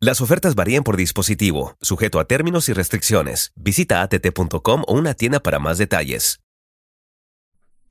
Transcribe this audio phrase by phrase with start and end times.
[0.00, 3.52] Las ofertas varían por dispositivo, sujeto a términos y restricciones.
[3.56, 6.40] Visita att.com o una tienda para más detalles.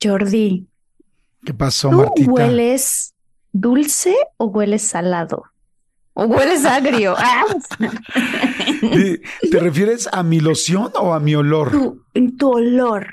[0.02, 0.68] Jordi,
[1.44, 2.30] ¿Qué pasó, ¿tú Martita?
[2.30, 3.14] hueles
[3.52, 5.44] dulce o hueles salado?
[6.12, 7.14] ¿O hueles agrio?
[7.18, 7.44] Ah,
[9.50, 11.70] ¿Te, refieres a mi loción o a mi olor?
[11.72, 13.08] tu, en tu olor.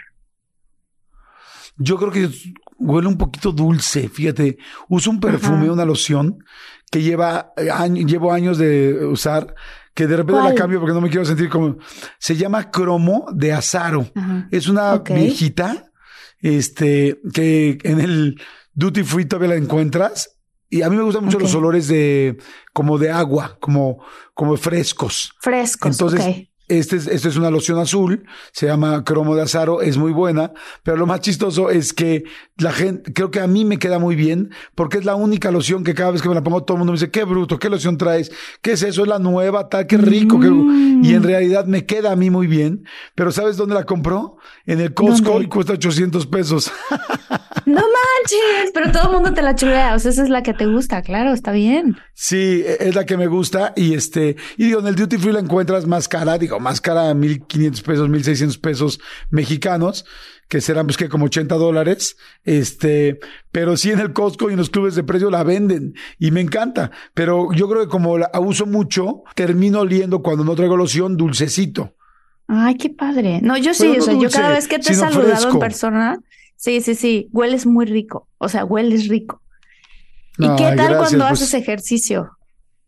[1.78, 2.30] Yo creo que
[2.78, 4.10] huele un poquito dulce.
[4.10, 4.58] Fíjate,
[4.90, 5.72] uso un perfume, Ajá.
[5.74, 6.44] una loción
[6.92, 9.56] que lleva eh, año- llevo años de usar,
[9.96, 10.54] que de repente ¿Cuál?
[10.54, 11.78] la cambio porque no me quiero sentir como.
[12.20, 14.06] Se llama cromo de azaro.
[14.14, 14.48] Ajá.
[14.52, 15.10] Es una Ok.
[15.12, 15.92] viejita,
[16.40, 18.42] este, que en el
[18.74, 20.38] duty free todavía la encuentras.
[20.70, 22.38] Y a mí me gustan mucho los olores de,
[22.72, 24.02] como de agua, como,
[24.34, 25.34] como frescos.
[25.42, 26.51] Frescos, Entonces, ok.
[26.80, 30.52] Este es, esto es una loción azul, se llama cromo de azaro, es muy buena,
[30.84, 32.24] pero lo más chistoso es que
[32.58, 35.84] la gente, creo que a mí me queda muy bien, porque es la única loción
[35.84, 37.70] que cada vez que me la pongo todo el mundo me dice, qué bruto, qué
[37.70, 41.04] loción traes, qué es eso, es la nueva, tal, qué rico, qué- Mm.
[41.04, 44.38] y en realidad me queda a mí muy bien, pero ¿sabes dónde la compró?
[44.66, 45.46] En el Costco ¿Dónde?
[45.46, 46.72] y cuesta 800 pesos.
[47.72, 49.96] No manches, pero todo el mundo te la chulea.
[49.96, 51.98] O sea, esa es la que te gusta, claro, está bien.
[52.14, 55.32] Sí, e- es la que me gusta y este, y digo, en el duty free
[55.34, 59.00] la encuentras más cara, digo, más cara, 1500 pesos, 1600 pesos
[59.30, 60.06] mexicanos,
[60.48, 63.20] que serán pues que como 80 dólares, este,
[63.52, 66.42] pero sí en el Costco y en los clubes de precio la venden y me
[66.42, 71.16] encanta, pero yo creo que como la uso mucho, termino oliendo cuando no traigo loción
[71.16, 71.96] dulcecito.
[72.54, 73.40] Ay, qué padre.
[73.42, 75.54] No, yo sí, no o sea, yo cada vez que te he saludado fresco.
[75.54, 76.20] en persona,
[76.62, 78.28] sí, sí, sí, hueles muy rico.
[78.38, 79.42] O sea, hueles rico.
[80.38, 81.42] ¿Y qué tal gracias, cuando pues.
[81.42, 82.38] haces ejercicio?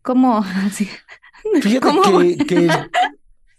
[0.02, 0.44] ¿Cómo?
[1.62, 2.02] Fíjate ¿Cómo?
[2.20, 2.68] que, que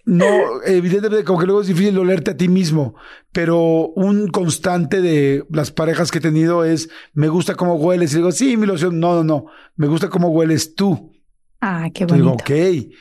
[0.06, 0.26] no,
[0.66, 2.96] evidentemente como que luego es difícil olerte a ti mismo,
[3.32, 8.14] pero un constante de las parejas que he tenido es, me gusta cómo hueles.
[8.14, 9.46] Y digo, sí, mi loción, no, no, no,
[9.76, 11.12] me gusta cómo hueles tú.
[11.60, 12.44] Ah, qué Te digo, bonito.
[12.44, 12.94] ok.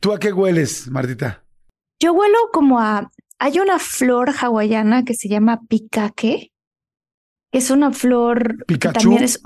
[0.00, 1.44] ¿Tú a qué hueles, Martita?
[1.98, 3.10] Yo huelo como a.
[3.38, 6.49] Hay una flor hawaiana que se llama picaque.
[7.50, 9.00] Que Es una flor que Pikachu.
[9.00, 9.40] también es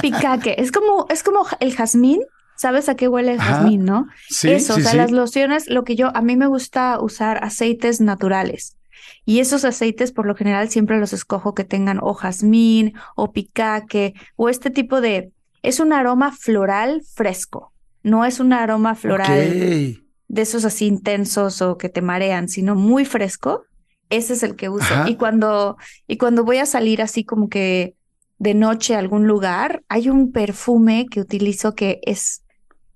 [0.00, 0.54] picaque.
[0.58, 2.20] Es como, es como el jazmín.
[2.56, 3.54] ¿Sabes a qué huele el Ajá.
[3.58, 4.08] jazmín, no?
[4.28, 4.96] Sí, Eso, sí, o sea, sí.
[4.96, 8.76] las lociones, lo que yo, a mí me gusta usar aceites naturales.
[9.24, 14.14] Y esos aceites, por lo general, siempre los escojo que tengan o jazmín o picaque
[14.34, 15.30] o este tipo de.
[15.62, 17.72] Es un aroma floral fresco.
[18.02, 23.04] No es un aroma floral de esos así intensos o que te marean, sino muy
[23.04, 23.64] fresco.
[24.10, 24.92] Ese es el que uso.
[24.92, 25.08] Ajá.
[25.08, 25.76] Y cuando,
[26.06, 27.94] y cuando voy a salir así como que
[28.38, 32.42] de noche a algún lugar, hay un perfume que utilizo que es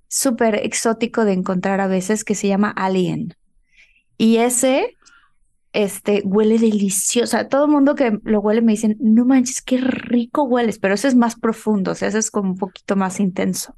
[0.09, 3.35] súper exótico de encontrar a veces que se llama Alien.
[4.19, 4.97] Y ese,
[5.73, 7.45] este, huele delicioso.
[7.49, 11.09] Todo el mundo que lo huele me dicen, no manches, qué rico hueles, pero ese
[11.09, 13.75] es más profundo, o sea, ese es como un poquito más intenso.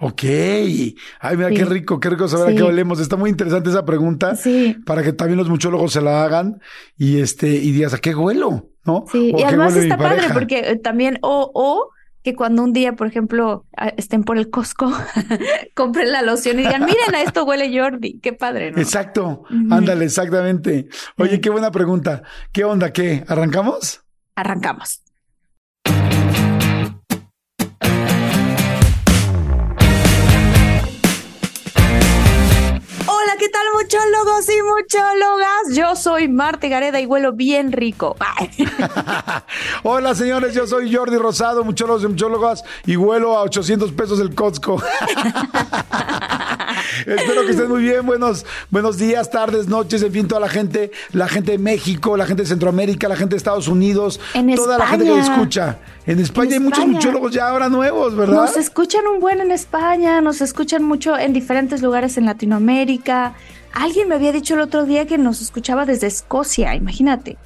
[0.00, 0.22] Ok.
[0.22, 0.94] Ay,
[1.36, 3.00] mira qué rico, qué rico saber a qué olemos.
[3.00, 4.76] Está muy interesante esa pregunta Sí.
[4.86, 6.60] para que también los muchólogos se la hagan
[6.96, 8.70] y este, y digas, ¿a qué huelo?
[8.84, 9.04] ¿No?
[9.10, 10.34] Sí, ¿O y además está padre pareja?
[10.34, 11.90] porque eh, también, o, o
[12.22, 14.90] que cuando un día, por ejemplo, estén por el Costco,
[15.74, 18.78] compren la loción y digan, miren, a esto huele Jordi, qué padre, ¿no?
[18.80, 20.88] Exacto, ándale, exactamente.
[21.16, 22.22] Oye, qué buena pregunta.
[22.52, 22.92] ¿Qué onda?
[22.92, 23.24] ¿Qué?
[23.28, 24.02] ¿Arrancamos?
[24.34, 25.02] Arrancamos.
[33.48, 35.74] ¿Qué tal muchólogos y muchólogas?
[35.74, 38.14] Yo soy Marte Gareda y huelo bien rico.
[39.82, 44.34] Hola, señores, yo soy Jordi Rosado, muchólogos y muchólogas, y vuelo a 800 pesos el
[44.34, 44.82] Costco.
[47.06, 48.04] Espero que estén muy bien.
[48.04, 52.26] Buenos, buenos días, tardes, noches, en fin, toda la gente, la gente de México, la
[52.26, 55.78] gente de Centroamérica, la gente de Estados Unidos, En toda la gente que escucha.
[56.08, 58.34] En España En hay muchos muchólogos ya ahora nuevos, ¿verdad?
[58.34, 63.34] Nos escuchan un buen en España, nos escuchan mucho en diferentes lugares en Latinoamérica.
[63.74, 67.36] Alguien me había dicho el otro día que nos escuchaba desde Escocia, imagínate.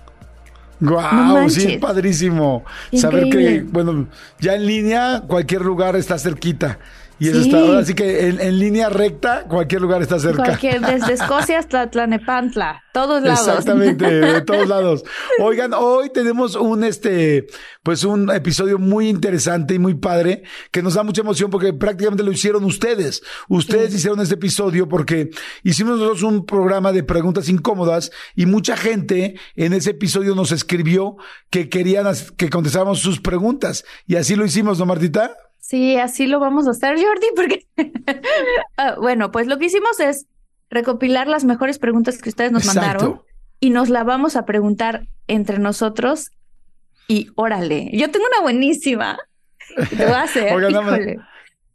[0.78, 2.64] Guau, No sí, padrísimo.
[2.92, 4.06] Saber que, bueno,
[4.38, 6.78] ya en línea, cualquier lugar está cerquita.
[7.22, 7.50] Y eso Sí.
[7.50, 10.42] está, ahora sí que en, en línea recta, cualquier lugar está cerca.
[10.42, 13.46] Cualquier, desde Escocia hasta Tlanepantla, todos lados.
[13.46, 15.04] Exactamente, de todos lados.
[15.38, 17.46] Oigan, hoy tenemos un este,
[17.84, 20.42] pues un episodio muy interesante y muy padre
[20.72, 23.22] que nos da mucha emoción porque prácticamente lo hicieron ustedes.
[23.48, 25.30] Ustedes hicieron este episodio porque
[25.62, 31.18] hicimos nosotros un programa de preguntas incómodas y mucha gente en ese episodio nos escribió
[31.50, 35.36] que querían que contestáramos sus preguntas y así lo hicimos, ¿no, Martita?
[35.62, 37.66] Sí, así lo vamos a hacer, Jordi, porque
[38.76, 40.26] Ah, bueno, pues lo que hicimos es
[40.70, 42.80] recopilar las mejores preguntas que ustedes nos Exacto.
[42.80, 43.22] mandaron
[43.60, 46.32] y nos la vamos a preguntar entre nosotros
[47.06, 49.18] y órale, yo tengo una buenísima.
[49.96, 50.52] Te voy a hacer.
[50.52, 51.00] Oigan, nada más.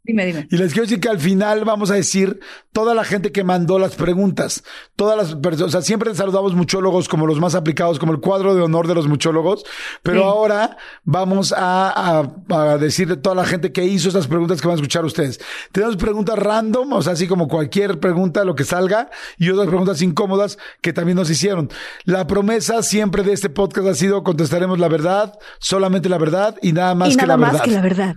[0.04, 0.48] Dime, dime.
[0.50, 2.40] Y les quiero decir que al final vamos a decir
[2.72, 4.64] toda la gente que mandó las preguntas,
[4.96, 8.54] todas las personas, o sea, siempre saludamos muchólogos como los más aplicados, como el cuadro
[8.54, 9.64] de honor de los muchólogos,
[10.02, 10.24] pero Sí.
[10.26, 14.76] ahora vamos a, a, a decirle toda la gente que hizo esas preguntas que van
[14.76, 15.40] a escuchar ustedes.
[15.72, 20.00] Tenemos preguntas random, o sea, así como cualquier pregunta, lo que salga, y otras preguntas
[20.00, 21.68] incómodas que también nos hicieron.
[22.04, 26.72] La promesa siempre de este podcast ha sido contestaremos la verdad, solamente la verdad y
[26.72, 27.64] nada más y que nada la más verdad.
[27.66, 28.16] que la verdad.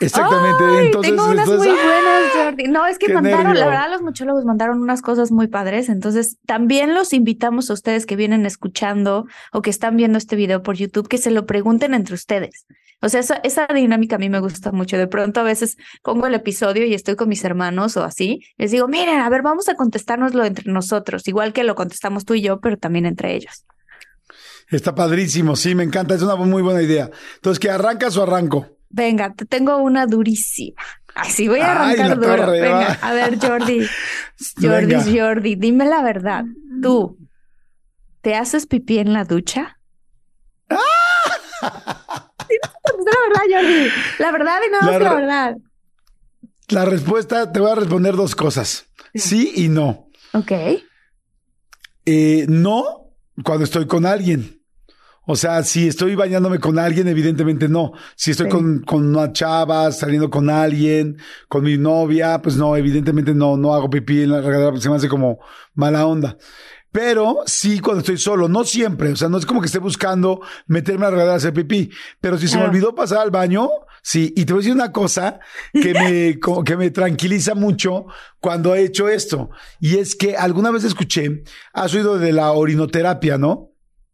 [0.00, 0.64] Exactamente.
[0.64, 1.84] Ay, entonces, tengo unas entonces, muy ¡ah!
[1.84, 2.68] buenas, Jordi.
[2.68, 3.60] No, es que ¡Qué mandaron, nervio!
[3.60, 5.88] la verdad, los muchólogos mandaron unas cosas muy padres.
[5.88, 10.62] Entonces, también los invitamos a ustedes que vienen escuchando o que están viendo este video
[10.62, 12.66] por YouTube, que se lo pregunten entre ustedes.
[13.02, 14.96] O sea, esa, esa dinámica a mí me gusta mucho.
[14.96, 18.40] De pronto, a veces pongo el episodio y estoy con mis hermanos o así.
[18.56, 22.34] Les digo, miren, a ver, vamos a contestárnoslo entre nosotros, igual que lo contestamos tú
[22.34, 23.64] y yo, pero también entre ellos.
[24.68, 27.10] Está padrísimo, sí, me encanta, es una muy buena idea.
[27.36, 28.75] Entonces, ¿que arrancas o arranco?
[28.88, 30.80] Venga, te tengo una durísima.
[31.14, 32.36] Ay, sí, voy a arrancar duro.
[32.36, 33.86] torre, Venga, a ver, Jordi.
[34.60, 35.04] Jordi, Venga.
[35.04, 36.44] Jordi, dime la verdad.
[36.82, 37.18] ¿Tú
[38.20, 39.78] te haces pipí en la ducha?
[41.58, 43.90] Contestar la verdad, Jordi.
[44.18, 45.56] La verdad y nada La más la verdad.
[46.68, 48.86] La respuesta, te voy a responder dos cosas.
[49.14, 50.08] Sí y no.
[50.32, 50.52] Ok.
[52.04, 53.12] Eh, no
[53.42, 54.55] cuando estoy con alguien.
[55.26, 57.92] O sea, si estoy bañándome con alguien, evidentemente no.
[58.14, 58.52] Si estoy Sí.
[58.52, 61.18] con, con una chava, saliendo con alguien,
[61.48, 64.88] con mi novia, pues no, evidentemente no, no hago pipí en la regadera porque se
[64.90, 65.38] me hace como
[65.74, 66.36] mala onda.
[66.92, 69.10] Pero sí cuando estoy solo, no siempre.
[69.12, 71.90] O sea, no es como que esté buscando meterme a la regadera a hacer pipí.
[72.20, 73.68] Pero si se me olvidó pasar al baño,
[74.02, 74.32] sí.
[74.34, 75.40] Y te voy a decir una cosa
[75.72, 78.06] que me, que me tranquiliza mucho
[78.40, 79.50] cuando he hecho esto.
[79.78, 81.42] Y es que alguna vez escuché,
[81.74, 83.72] has oído de la orinoterapia, ¿no?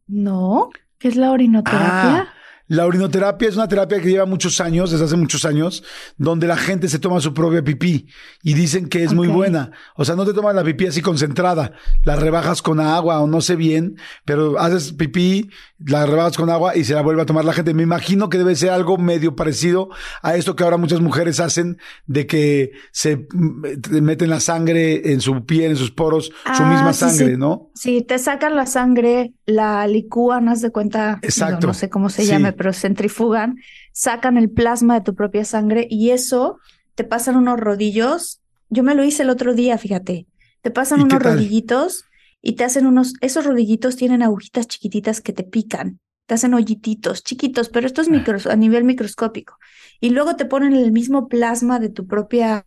[0.08, 0.70] No.
[1.02, 2.18] ¿Qué es la orinoterapia?
[2.20, 2.28] Ah,
[2.68, 5.82] la orinoterapia es una terapia que lleva muchos años, desde hace muchos años,
[6.16, 8.06] donde la gente se toma su propia pipí
[8.42, 9.72] y dicen que es muy buena.
[9.94, 11.72] O sea, no te tomas la pipí así concentrada,
[12.04, 15.50] la rebajas con agua o no sé bien, pero haces pipí,
[15.84, 17.74] la rebajas con agua y se la vuelve a tomar la gente.
[17.74, 19.90] Me imagino que debe ser algo medio parecido
[20.22, 21.76] a esto que ahora muchas mujeres hacen
[22.06, 26.32] de que se mm, meten la sangre en su piel, en sus poros, su
[26.62, 27.36] Ah, misma sí, sangre, sí.
[27.36, 27.70] ¿no?
[27.74, 31.66] Sí, te sacan la sangre, la licúan, haz de cuenta, Exacto.
[31.66, 32.28] no sé cómo se Sí.
[32.28, 33.56] llame, pero centrifugan,
[33.92, 36.58] sacan el plasma de tu propia sangre y eso
[36.94, 38.40] te pasan unos rodillos.
[38.68, 40.26] Yo me lo hice el otro día, fíjate.
[40.60, 42.04] Te pasan ¿Y qué unos rodillitos
[42.40, 47.22] y te hacen unos, esos rodillitos tienen agujitas chiquititas que te pican, te hacen hoyititos
[47.24, 48.12] chiquitos, pero esto es Ah.
[48.12, 49.58] micros, a nivel microscópico.
[50.00, 52.64] Y luego te ponen el mismo plasma de tu propia,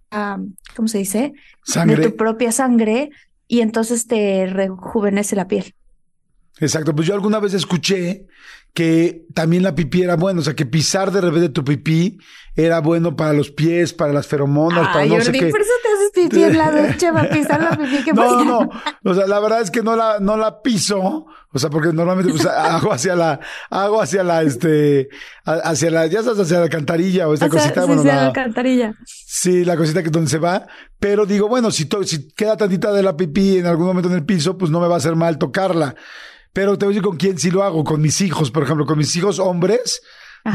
[0.75, 1.19] ¿cómo se dice?
[1.19, 1.33] De
[1.63, 2.03] Sangre.
[2.09, 3.09] tu propia sangre
[3.47, 5.73] y entonces te rejuvenece la piel.
[6.59, 8.27] Exacto, pues yo alguna vez escuché
[8.73, 12.17] que también la pipí era bueno, o sea, que pisar de revés de tu pipí
[12.55, 15.45] era bueno para los pies, para las feromonas, para Ay, no sé Jordi, qué.
[15.47, 18.35] por eso te haces pipí en la ducha para pisar la pipí que No, pasa.
[18.43, 18.69] no, no.
[19.11, 21.25] O sea, la verdad es que no la, no la piso.
[21.53, 25.07] O sea, porque normalmente pues, hago hacia la, hago hacia la, este,
[25.45, 27.81] hacia la, ya sabes, hacia la alcantarilla o esta cosita.
[27.81, 28.93] sí, bueno, sí, a la- la alcantarilla.
[29.05, 30.67] Sí, la cosita que donde se va.
[30.99, 34.15] Pero digo, bueno, si, to- si queda tantita de la pipí en algún momento en
[34.15, 35.95] el piso, pues no me va a hacer mal tocarla.
[36.55, 38.85] Pero te voy a decir con quién sí lo hago, con mis hijos, por ejemplo,
[38.85, 40.01] con mis hijos hombres.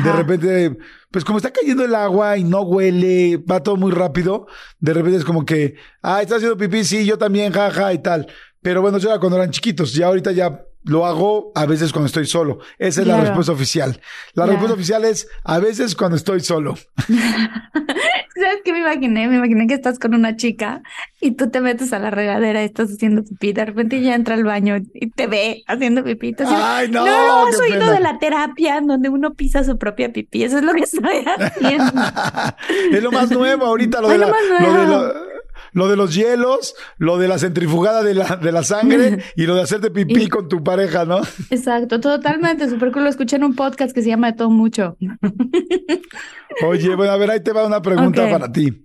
[0.03, 0.79] De repente,
[1.11, 4.47] pues como está cayendo el agua y no huele, va todo muy rápido,
[4.79, 8.29] de repente es como que, ah, está haciendo pipí, sí, yo también, jaja, y tal.
[8.63, 12.07] Pero bueno, eso era cuando eran chiquitos, ya ahorita ya lo hago a veces cuando
[12.07, 12.59] estoy solo.
[12.79, 14.01] Esa es la respuesta oficial.
[14.35, 16.75] La respuesta oficial es a veces cuando estoy solo.
[17.07, 17.07] Es
[18.41, 19.29] ¿Sabes qué me imaginé?
[19.29, 20.81] Me imaginé que estás con una chica
[21.21, 23.53] y tú te metes a la regadera y estás haciendo pipí.
[23.53, 26.29] De repente ella entra al baño y te ve haciendo pipí.
[26.29, 27.93] Entonces, Ay, no, no, has oído pena.
[27.93, 30.43] de la terapia en donde uno pisa su propia pipí.
[30.45, 31.93] Eso es lo que estoy haciendo.
[32.93, 35.13] es lo más nuevo ahorita, lo de, lo la- más lo de nuevo.
[35.73, 39.55] Lo- de los hielos, lo de la centrifugada de la, de la sangre y lo
[39.55, 41.21] de hacerte pipí Y- con tu pareja, ¿no?
[41.51, 42.69] Exacto, totalmente.
[42.69, 43.05] Súper cool.
[43.05, 44.97] Lo escuché en un podcast que se llama De todo mucho.
[46.67, 48.85] Oye, bueno, a ver, ahí te va una pregunta para ti.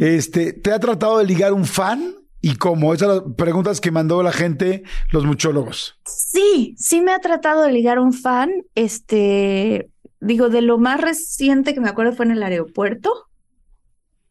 [0.00, 2.14] Este, ¿te ha tratado de ligar un fan?
[2.40, 2.92] ¿Y cómo?
[2.94, 5.98] Esas son las preguntas que mandó la gente, los muchólogos.
[6.04, 8.50] Sí, sí me ha tratado de ligar un fan.
[8.74, 13.10] Este, digo, de lo más reciente que me acuerdo fue en el aeropuerto.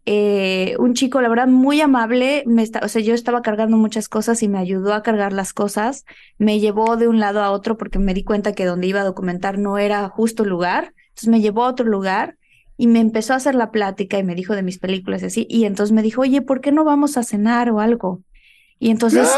[0.06, 2.44] Eh, un chico, la verdad, muy amable.
[2.46, 5.54] Me está, o sea, yo estaba cargando muchas cosas y me ayudó a cargar las
[5.54, 6.06] cosas.
[6.38, 9.06] Me llevó de un lado a otro porque me di cuenta que donde iba a
[9.06, 10.94] documentar no era justo el lugar.
[11.10, 12.38] Entonces me llevó a otro lugar
[12.76, 15.48] y me empezó a hacer la plática y me dijo de mis películas y así.
[15.50, 18.22] Y entonces me dijo, oye, ¿por qué no vamos a cenar o algo?
[18.80, 19.32] Y entonces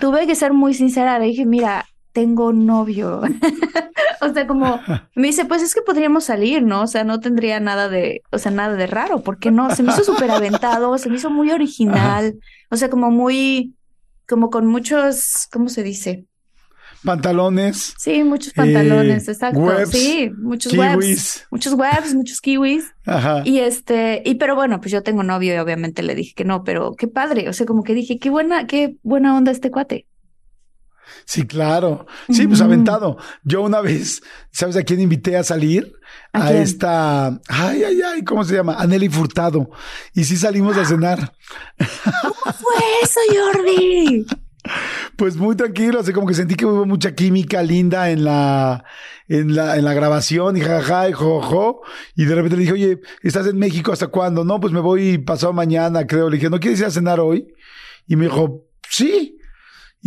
[0.00, 1.18] tuve que ser muy sincera.
[1.18, 1.84] Le dije, mira,
[2.16, 3.20] tengo novio.
[4.22, 4.80] o sea, como
[5.14, 6.80] me dice, pues es que podríamos salir, ¿no?
[6.80, 9.20] O sea, no tendría nada de, o sea, nada de raro.
[9.22, 9.74] ¿Por qué no?
[9.74, 12.34] Se me hizo súper aventado, se me hizo muy original.
[12.70, 13.74] O sea, como muy,
[14.26, 16.24] como con muchos, ¿cómo se dice?
[17.04, 19.60] Pantalones, Sí, muchos pantalones, Eh, exacto.
[19.60, 20.96] webs, sí, muchos kiwis.
[20.96, 21.46] webs.
[21.50, 22.94] Muchos webs, muchos kiwis.
[23.04, 23.42] ajá.
[23.44, 26.64] Y este, y pero bueno, pues yo tengo novio y obviamente le dije que no,
[26.64, 27.50] pero qué padre.
[27.50, 30.06] O sea, como que dije, qué buena, qué buena onda este cuate.
[31.24, 32.06] Sí, claro.
[32.30, 33.16] Sí, pues aventado.
[33.42, 35.92] Yo una vez, ¿sabes a quién invité a salir?
[36.32, 38.76] ¿A esta, ay, ay, ay, ¿cómo se llama?
[38.78, 39.70] A Nelly Furtado.
[40.14, 41.32] Y sí salimos a cenar.
[41.78, 44.26] Fue eso, Jordi.
[45.16, 48.84] Pues muy tranquilo, así como que sentí que hubo mucha química linda en la,
[49.28, 51.82] en la, en la grabación y jajaja y jojo.
[52.14, 54.44] Y de repente le dije, oye, ¿estás en México hasta cuándo?
[54.44, 56.28] No, pues me voy pasado mañana, creo.
[56.28, 57.46] Le dije, ¿no quieres ir a cenar hoy?
[58.06, 59.38] Y me dijo, sí.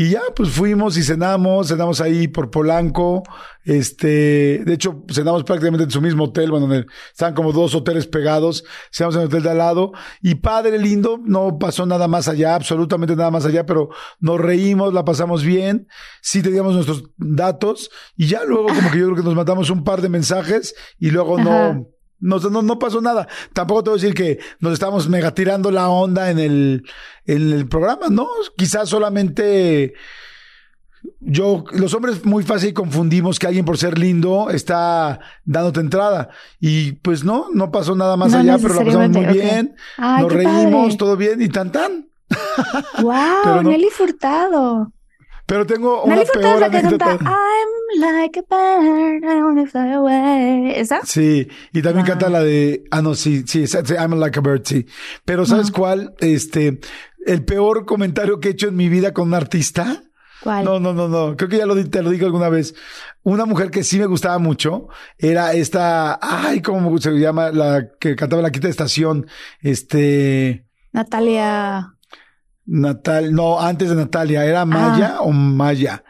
[0.02, 3.22] Y ya, pues fuimos y cenamos, cenamos ahí por Polanco.
[3.66, 7.76] Este, de hecho, cenamos prácticamente en su mismo hotel, bueno, en el- estaban como dos
[7.76, 8.64] hoteles pegados,
[8.94, 9.92] cenamos en el hotel de al lado.
[10.22, 13.90] Y padre lindo, no pasó nada más allá, absolutamente nada más allá, pero
[14.22, 15.90] nos reímos, la pasamos bien,
[16.22, 19.84] sí teníamos nuestros datos, y ya luego como que yo creo que nos mandamos un
[19.84, 21.90] par de mensajes y luego no.
[22.20, 23.28] No, no, no pasó nada.
[23.54, 26.86] Tampoco te voy a decir que nos estamos mega tirando la onda en el,
[27.26, 28.28] en el programa, ¿no?
[28.58, 29.94] Quizás solamente
[31.22, 36.30] yo, los hombres muy fácil confundimos que alguien por ser lindo está dándote entrada.
[36.60, 39.76] Y pues no, no pasó nada más No allá, pero la pasamos muy bien.
[39.98, 40.98] Ay, nos reímos, padre.
[40.98, 42.10] todo bien y tan tan.
[43.02, 44.92] Wow, Pero no- Nelly Furtado.
[45.50, 47.18] Pero tengo una peor anécdota.
[47.20, 50.74] I'm like a bird, I wanna fly away.
[50.76, 51.02] ¿Esa?
[51.04, 52.14] Sí, y también Wow.
[52.14, 53.66] canta la de, ah, no, sí, sí,
[53.98, 54.86] I'm like a bird, sí.
[55.26, 56.14] Pero ¿sabes cuál?
[56.20, 56.80] Este,
[57.26, 60.04] el peor comentario que he hecho en mi vida con un artista.
[60.44, 60.64] ¿Cuál?
[60.66, 61.36] No, no, no, no.
[61.36, 62.76] Creo que ya lo te lo digo alguna vez.
[63.24, 64.88] Una mujer que sí me gustaba mucho
[65.18, 67.52] era esta, ay, ¿cómo se llama?
[67.52, 69.26] La que cantaba la quinta estación.
[69.62, 71.96] Este, Natalia.
[72.70, 76.04] Natal, no, antes de Natalia, ¿era Maya o Maya?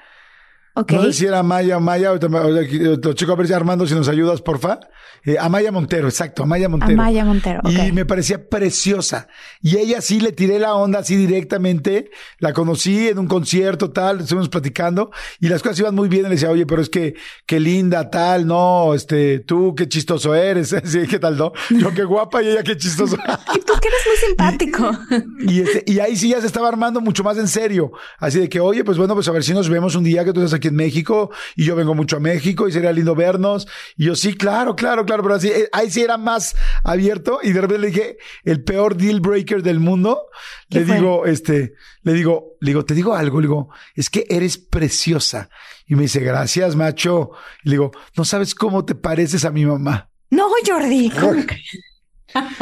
[0.90, 2.10] No sé si era Maya o Maya.
[2.10, 4.80] Ahorita me- ahorita aquí, eh, Lo checo a ver si Armando, si nos ayudas, porfa.
[5.26, 6.94] Eh, Amaya Montero, exacto, Amaya Montero.
[6.94, 7.60] Amaya Montero.
[7.64, 7.72] ok.
[7.88, 9.28] Y me parecía preciosa.
[9.62, 12.10] Y ella sí le tiré la onda así directamente.
[12.40, 16.22] La conocí en un concierto, tal, estuvimos platicando y las cosas iban muy bien.
[16.22, 20.34] Y le decía, oye, pero es que qué linda, tal, no, este, tú qué chistoso
[20.36, 20.74] eres.
[20.86, 21.52] Sí, qué tal, no?
[21.70, 23.18] Yo qué guapa y ella qué chistoso.
[23.56, 24.92] Y tú que eres muy simpático.
[25.40, 27.92] Y, este, y ahí sí ya se estaba armando mucho más en serio.
[28.20, 30.32] Así de que, oye, pues bueno, pues a ver si nos vemos un día que
[30.32, 33.68] tú estás aquí en México y yo vengo mucho a México y sería lindo vernos.
[33.98, 37.52] Y yo, sí, claro, claro, claro, pero así, eh, ahí sí era más abierto y
[37.52, 40.22] de repente le dije, el peor deal breaker del mundo.
[40.70, 40.96] ¿Qué Le fue?
[40.96, 41.74] digo, este,
[42.04, 45.50] le digo, le digo, te digo algo, le digo, es que eres preciosa.
[45.86, 47.32] Y me dice, gracias, macho.
[47.64, 50.10] Y le digo, no sabes cómo te pareces a mi mamá.
[50.30, 51.10] No, Jordi.
[51.10, 51.58] ¿cómo que?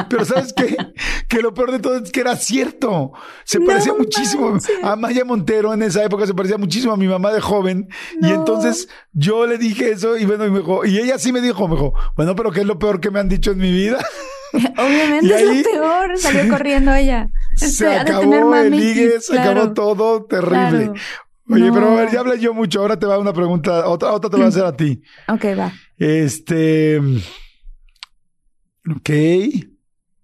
[0.10, 0.76] Pero ¿sabes qué?
[1.28, 3.12] Que lo peor de todo es que era cierto.
[3.44, 4.72] Se No parecía muchísimo manches.
[4.82, 7.90] a Maya Montero en esa época, se parecía muchísimo a mi mamá de joven.
[8.22, 11.42] Y entonces yo le dije eso y bueno, y me dijo, y ella sí me
[11.42, 13.72] dijo, me dijo, bueno, pero ¿qué es lo peor que me han dicho en mi
[13.72, 13.98] vida?
[14.78, 16.12] Obviamente es lo peor.
[16.18, 17.28] Salió corriendo ella.
[17.56, 20.86] se Este, acabó el ligue, se claro, acabó todo terrible.
[20.86, 20.94] claro.
[21.50, 21.74] Oye, No.
[21.74, 24.36] pero a ver, ya hablé yo mucho, ahora te va una pregunta, otra, otra te
[24.38, 25.02] voy a hacer a ti.
[25.30, 25.72] Ok, va.
[25.98, 27.02] Este,
[28.96, 29.10] ok.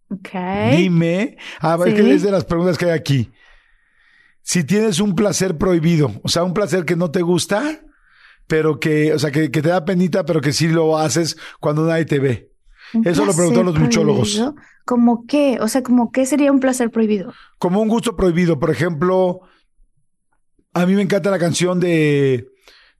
[0.09, 0.29] Ok.
[0.77, 1.95] Dime, a ver, Sí.
[2.03, 3.31] que es de las preguntas que hay aquí.
[4.41, 7.81] Si tienes un placer prohibido, o sea, un placer que no te gusta,
[8.45, 11.85] pero que, o sea, que, que te da penita, pero que sí lo haces cuando
[11.87, 12.51] nadie te ve.
[13.05, 14.43] Eso lo preguntaron los muchólogos.
[14.85, 15.57] ¿Cómo qué?
[15.61, 17.33] O sea, ¿cómo qué sería un placer prohibido?
[17.57, 18.59] Como un gusto prohibido.
[18.59, 19.39] Por ejemplo,
[20.73, 22.49] a mí me encanta la canción de,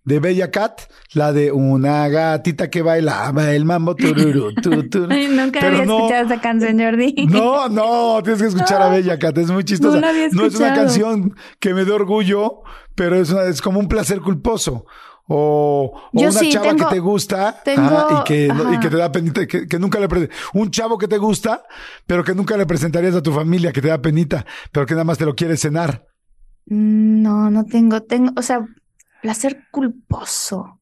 [0.05, 0.81] de Bella Cat,
[1.13, 3.95] la de una gatita que bailaba el mambo.
[3.95, 5.07] tururú, tu, tu.
[5.09, 7.27] Ay, nunca Pero había no- escuchado esa canción, Jordi.
[7.29, 9.95] No, no, tienes que escuchar a Bella Cat, es muy chistosa.
[9.95, 12.61] No la había es una canción que me da orgullo,
[12.95, 14.85] pero es, una- es como un placer culposo.
[15.25, 18.79] O, o una sí, chava tengo- que te gusta tengo- ajá, y, que, no- y
[18.81, 21.63] que te da penita, que, que nunca le Un chavo que te gusta,
[22.05, 25.05] pero que nunca le presentarías a tu familia, que te da penita, pero que nada
[25.05, 26.07] más te lo quieres cenar.
[26.65, 28.65] Mm, No, no tengo, tengo, o sea,
[29.23, 30.81] placer culposo.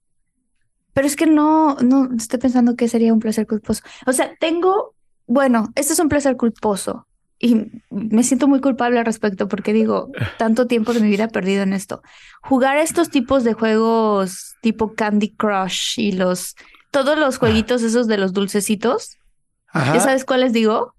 [0.94, 3.84] Pero es que no, no, estoy pensando que sería un placer culposo.
[4.08, 4.96] O sea, tengo,
[5.28, 7.08] bueno, este es un placer culposo
[7.38, 11.62] y me siento muy culpable al respecto porque digo, tanto tiempo de mi vida perdido
[11.62, 12.02] en esto.
[12.42, 16.56] Jugar estos tipos de juegos tipo Candy Crush y los,
[16.90, 19.18] todos los jueguitos esos de los dulcecitos,
[19.68, 19.94] Ajá.
[19.94, 20.96] ¿ya sabes cuáles digo?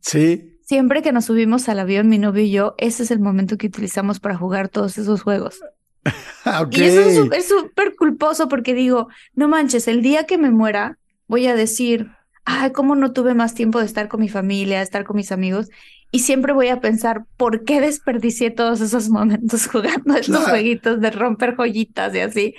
[0.00, 0.58] Sí.
[0.62, 3.68] Siempre que nos subimos al avión, mi novio y yo, ese es el momento que
[3.68, 5.60] utilizamos para jugar todos esos juegos.
[6.70, 10.50] Y eso es sú- es súper culposo porque digo, no manches, el día que me
[10.50, 12.10] muera, voy a decir,
[12.44, 15.32] ay, cómo no tuve más tiempo de estar con mi familia, de estar con mis
[15.32, 15.68] amigos.
[16.10, 20.50] Y siempre voy a pensar, ¿por qué desperdicié todos esos momentos jugando estos Claro.
[20.50, 22.54] jueguitos de romper joyitas y así?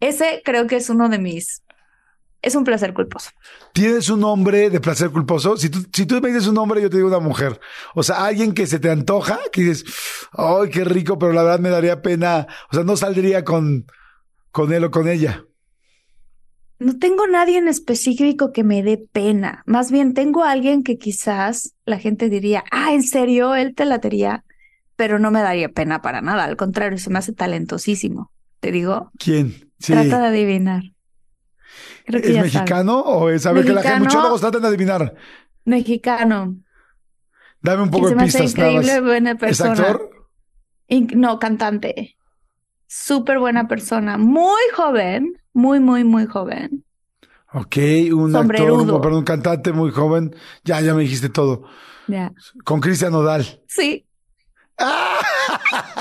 [0.00, 1.62] Ese creo que es uno de mis,
[2.42, 3.30] es un placer culposo.
[3.72, 5.56] ¿Tienes un nombre de placer culposo?
[5.56, 7.60] Si tú, si tú me dices un nombre, yo te digo una mujer.
[7.94, 9.84] O sea, alguien que se te antoja, que dices,
[10.32, 11.18] ¡ay, qué rico!
[11.18, 12.46] Pero la verdad me daría pena.
[12.70, 13.86] O sea, no saldría con,
[14.50, 15.44] con él o con ella.
[16.78, 19.62] No tengo nadie en específico que me dé pena.
[19.66, 23.54] Más bien tengo a alguien que quizás la gente diría, ah, ¿en serio?
[23.54, 24.44] Él te latería,
[24.94, 26.44] pero no me daría pena para nada.
[26.44, 28.30] Al contrario, se me hace talentosísimo.
[28.60, 29.70] Te digo, ¿Quién?
[29.78, 29.92] Sí.
[29.92, 30.82] trata de adivinar.
[32.06, 33.46] Creo que ¿Es ya mexicano o es?
[33.46, 35.14] A ver, que la muchólogos tratan de adivinar.
[35.64, 36.56] Mexicano.
[37.60, 39.02] Dame un poco de pistas, nada increíble, más.
[39.08, 39.72] buena ¿Es persona.
[39.72, 40.10] actor?
[40.88, 42.16] In- no, cantante.
[42.86, 44.18] Súper buena persona.
[44.18, 45.32] Muy joven.
[45.52, 46.84] Muy, muy, muy joven.
[47.52, 47.76] Ok,
[48.12, 49.00] un actor, Sombrerudo.
[49.00, 50.36] perdón, un cantante muy joven.
[50.64, 51.64] Ya, ya me dijiste todo.
[52.06, 52.32] Ya.
[52.64, 53.62] Con Cristian Nodal.
[53.66, 54.06] Sí.
[54.78, 55.18] ¡Ah!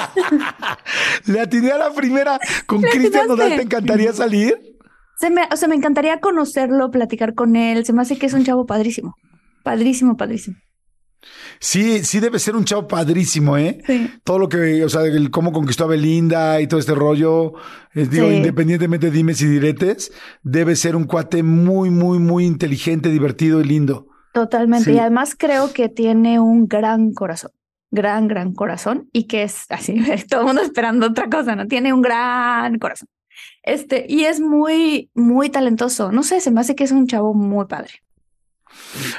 [1.25, 2.39] Le atiné a la primera.
[2.67, 3.27] ¿Con Cristian.
[3.27, 4.74] Nodal te encantaría salir?
[5.19, 7.85] Se me, o sea, me encantaría conocerlo, platicar con él.
[7.85, 9.15] Se me hace que es un chavo padrísimo.
[9.63, 10.57] Padrísimo, padrísimo.
[11.59, 13.81] Sí, sí debe ser un chavo padrísimo, ¿eh?
[13.87, 14.11] Sí.
[14.23, 17.53] Todo lo que, o sea, el cómo conquistó a Belinda y todo este rollo,
[17.95, 18.35] eh, digo, Sí.
[18.35, 20.11] independientemente de dimes y diretes,
[20.43, 24.07] debe ser un cuate muy, muy, muy inteligente, divertido y lindo.
[24.33, 24.91] Totalmente.
[24.91, 24.97] Sí.
[24.97, 27.51] Y además creo que tiene un gran corazón.
[27.89, 29.09] Gran, gran corazón.
[29.13, 29.95] Y que es así,
[30.29, 31.65] todo el mundo esperando otra cosa, ¿no?
[31.65, 33.07] Tiene un gran corazón.
[33.63, 36.11] Este, y es muy, muy talentoso.
[36.11, 37.91] No sé, se me hace que es un chavo muy padre.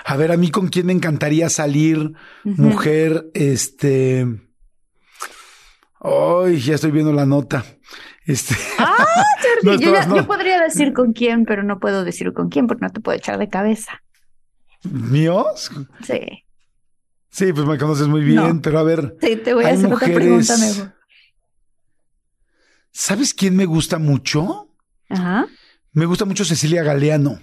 [0.04, 2.12] A ver, a mí con quién me encantaría salir,
[2.44, 4.26] mujer, este.
[6.00, 7.64] Ay, ya estoy viendo la nota.
[8.26, 8.54] Este.
[8.78, 9.04] Ah,
[9.62, 10.16] No, yo, ya- espera, no.
[10.16, 13.16] yo podría decir con quién, pero no puedo decir con quién porque no te puedo
[13.16, 14.02] echar de cabeza.
[14.84, 15.70] ¿Míos?
[16.04, 16.20] Sí.
[17.30, 18.62] Sí, pues me conoces muy bien, No.
[18.62, 20.95] pero a ver, Sí, te voy a hacer otra mujeres- pregunta mejor.
[22.96, 24.70] ¿Sabes quién me gusta mucho?
[25.10, 25.46] Ajá.
[25.92, 27.40] Me gusta mucho Cecilia Galeano.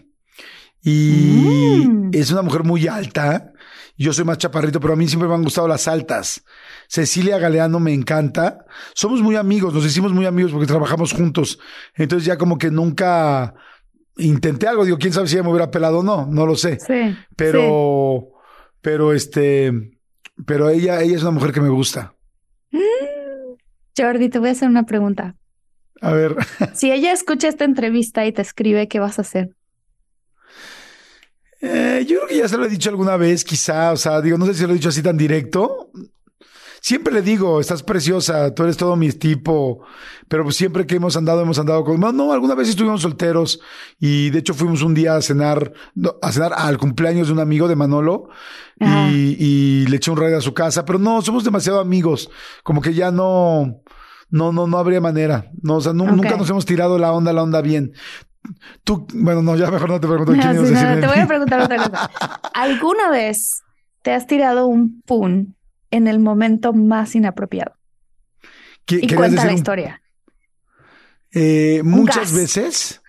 [0.81, 2.09] Y Mm.
[2.13, 3.51] es una mujer muy alta.
[3.95, 6.43] Yo soy más chaparrito, pero a mí siempre me han gustado las altas.
[6.87, 8.65] Cecilia Galeano me encanta.
[8.95, 11.59] Somos muy amigos, nos hicimos muy amigos porque trabajamos juntos.
[11.95, 13.53] Entonces ya como que nunca
[14.17, 14.83] intenté algo.
[14.85, 16.79] Digo, quién sabe si ella me hubiera pelado o no, no lo sé.
[16.79, 17.15] Sí.
[17.35, 18.29] Pero,
[18.81, 19.71] pero este,
[20.45, 22.15] pero ella, ella es una mujer que me gusta.
[22.71, 22.79] sí.
[23.95, 25.35] Jordi, te voy a hacer una pregunta.
[26.01, 26.35] A ver,
[26.73, 29.55] Si ella escucha esta entrevista y te escribe, ¿qué vas a hacer?
[31.61, 33.91] eh, yo creo que ya se lo he dicho alguna vez, quizá.
[33.93, 35.91] O sea, digo, no sé si lo he dicho así tan directo.
[36.81, 39.85] Siempre le digo, estás preciosa, tú eres todo mi tipo,
[40.27, 41.97] pero pues siempre que hemos andado, hemos andado con...
[41.97, 43.61] No, no, alguna vez estuvimos solteros
[44.01, 47.39] y de hecho fuimos un día a cenar, no, a cenar al cumpleaños de un
[47.39, 48.27] amigo de Manolo
[48.81, 52.29] y, y le eché un raid a su casa, pero no, somos demasiado amigos,
[52.63, 53.81] como que ya no,
[54.33, 56.11] no, no, no habría manera, no, o sea, nu- Ok.
[56.11, 57.91] nunca nos hemos tirado la onda, la onda bien.
[58.83, 61.01] Tú, bueno, no, ya mejor no te pregunto quién Ah, ibas sí, no, decir.
[61.01, 62.09] te voy a preguntar otra cosa.
[62.53, 63.61] ¿Alguna vez
[64.01, 65.55] te has tirado un pun
[65.91, 67.73] en el momento más inapropiado?
[68.85, 70.01] ¿Qué- Y cuenta la un- historia.
[71.31, 73.01] Eh, Un muchas veces,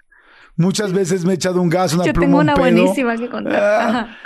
[0.56, 2.62] muchas veces me he echado un gas, una Yo pluma, tengo un una pedo.
[2.64, 3.54] buenísima que contar.
[3.62, 4.16] Ah.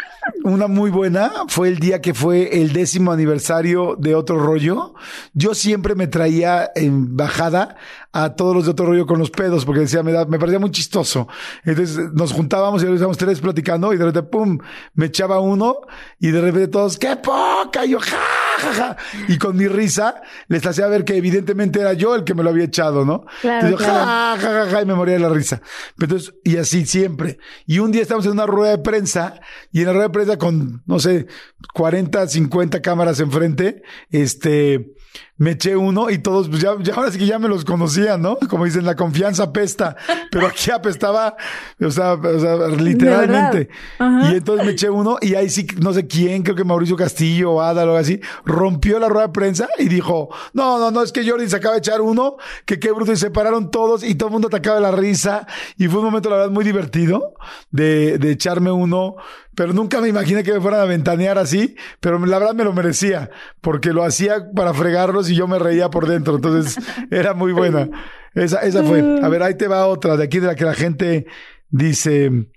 [0.44, 4.94] Una muy buena fue el día que fue el décimo aniversario de otro rollo.
[5.32, 7.76] Yo siempre me traía en bajada
[8.12, 10.58] a todos los de otro rollo con los pedos, porque decía, me, da, me parecía
[10.58, 11.28] muy chistoso.
[11.64, 14.58] Entonces nos juntábamos y estábamos tres platicando y de repente, pum,
[14.94, 15.80] me echaba uno
[16.18, 17.84] y de repente todos, ¡qué poca!
[17.84, 18.16] Y yo, ja,
[18.58, 18.96] ja, ja.
[19.28, 22.50] Y con mi risa les hacía ver que evidentemente era yo el que me lo
[22.50, 23.24] había echado, ¿no?
[23.40, 24.06] Claro, Entonces yo, claro.
[24.06, 25.60] ja, ja, ja, ja, y me moría de la risa.
[26.00, 27.38] Entonces, y así siempre.
[27.66, 29.40] Y un día estamos en una rueda de prensa
[29.70, 31.26] y en la rueda de prensa con, no sé,
[31.74, 34.94] 40, 50 cámaras enfrente, este,
[35.38, 38.20] me eché uno y todos, pues ya, ya ahora sí que ya me los conocían,
[38.20, 38.36] ¿no?
[38.48, 39.96] Como dicen, la confianza apesta,
[40.30, 41.36] pero aquí apestaba,
[41.80, 43.68] o sea, o sea, literalmente.
[44.00, 47.52] Y entonces me eché uno y ahí sí, no sé quién, creo que Mauricio Castillo
[47.52, 51.02] o Ada o algo así, rompió la rueda de prensa y dijo, no, no, no,
[51.02, 54.02] es que Jordi se acaba de echar uno, que qué bruto, y se pararon todos
[54.02, 55.46] y todo el mundo atacaba de la risa
[55.76, 57.34] y fue un momento, la verdad, muy divertido
[57.70, 59.14] de, de echarme uno,
[59.58, 62.72] pero nunca me imaginé que me fueran a ventanear así, pero la verdad me lo
[62.72, 63.28] merecía,
[63.60, 66.78] porque lo hacía para fregarlos y yo me reía por dentro, entonces
[67.10, 67.90] era muy buena.
[68.34, 69.20] Esa, esa fue.
[69.20, 71.26] A ver, ahí te va otra de aquí de la que la gente
[71.70, 72.52] dice,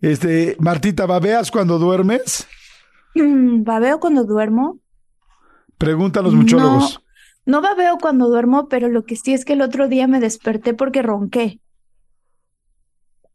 [0.00, 2.46] este, Martita, ¿babeas cuando duermes?
[3.14, 4.78] Mm, babeo cuando duermo.
[5.76, 7.04] Preguntan los muchólogos.
[7.44, 10.72] No babeo cuando duermo, pero lo que sí es que el otro día me desperté
[10.72, 11.60] porque ronqué.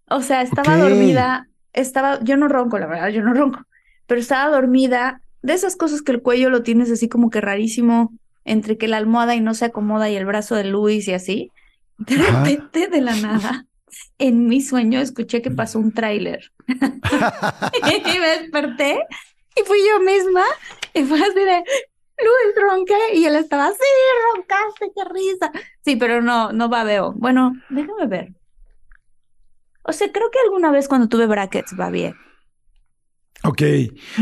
[0.10, 3.65] O sea, estaba dormida, estaba, yo no ronco, la verdad, yo no ronco,
[4.07, 8.13] pero estaba dormida, de esas cosas que el cuello lo tienes así como que rarísimo,
[8.45, 11.51] entre que la almohada y no se acomoda y el brazo de Luis y así.
[11.97, 13.65] De repente, de la nada,
[14.17, 16.51] en mi sueño escuché que pasó un tráiler.
[16.67, 18.99] y me desperté
[19.55, 20.43] y fui yo misma
[20.93, 21.63] y fue así de,
[22.17, 23.15] Luis, ronqué.
[23.15, 23.77] Y él estaba, sí,
[24.36, 25.51] roncaste, qué risa.
[25.83, 27.13] Sí, pero no, no babeo.
[27.13, 28.33] Bueno, déjame ver.
[29.84, 32.15] O sea, creo que alguna vez cuando tuve brackets babeé.
[33.43, 33.62] Ok.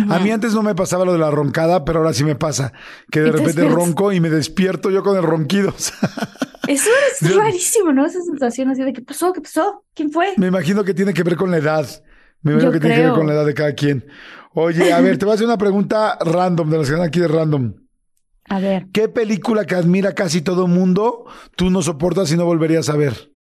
[0.10, 2.74] A mí antes no me pasaba lo de la roncada, pero ahora sí me pasa.
[3.12, 5.74] Que de repente ronco y me despierto yo con el ronquido.
[6.67, 6.89] Eso
[7.21, 8.06] es rarísimo, ¿no?
[8.06, 9.32] Esa sensación así de, ¿qué pasó?
[9.34, 9.84] ¿Qué pasó?
[9.93, 10.34] ¿Quién fue?
[10.38, 11.88] me imagino que tiene que ver con la edad.
[12.41, 14.06] Me imagino Yo que tiene que ver con la edad de cada quien.
[14.54, 17.19] Oye, a ver, te voy a hacer una pregunta random, de las que dan aquí
[17.19, 17.76] de random.
[18.50, 18.88] A ver.
[18.91, 23.30] ¿Qué película que admira casi todo mundo tú no soportas y no volverías a ver?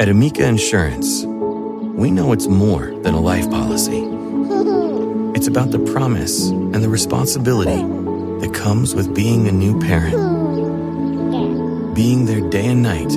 [0.00, 4.02] At Amica Insurance, we know it's more than a life policy.
[5.36, 7.82] It's about the promise and the responsibility
[8.40, 10.16] that comes with being a new parent,
[11.94, 13.12] being there day and night,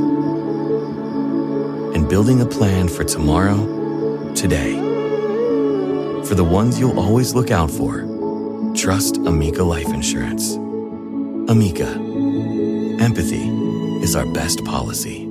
[1.95, 4.73] and building a plan for tomorrow, today.
[6.25, 8.01] For the ones you'll always look out for,
[8.75, 10.55] trust Amica Life Insurance.
[11.49, 11.87] Amica,
[12.99, 13.47] empathy
[14.03, 15.26] is our best policy.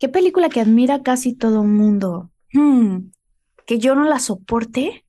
[0.00, 2.30] ¿Qué película que admira casi todo el mundo?
[2.54, 3.10] Hmm,
[3.66, 5.04] ¿Que yo no la soporte?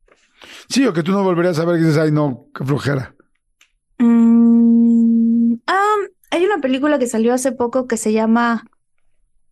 [0.68, 3.16] Sí, o que tú no volverías a ver y dices, ay, no, qué flojera.
[3.98, 5.96] Mm, ah,
[6.32, 8.66] hay una película que salió hace poco que se llama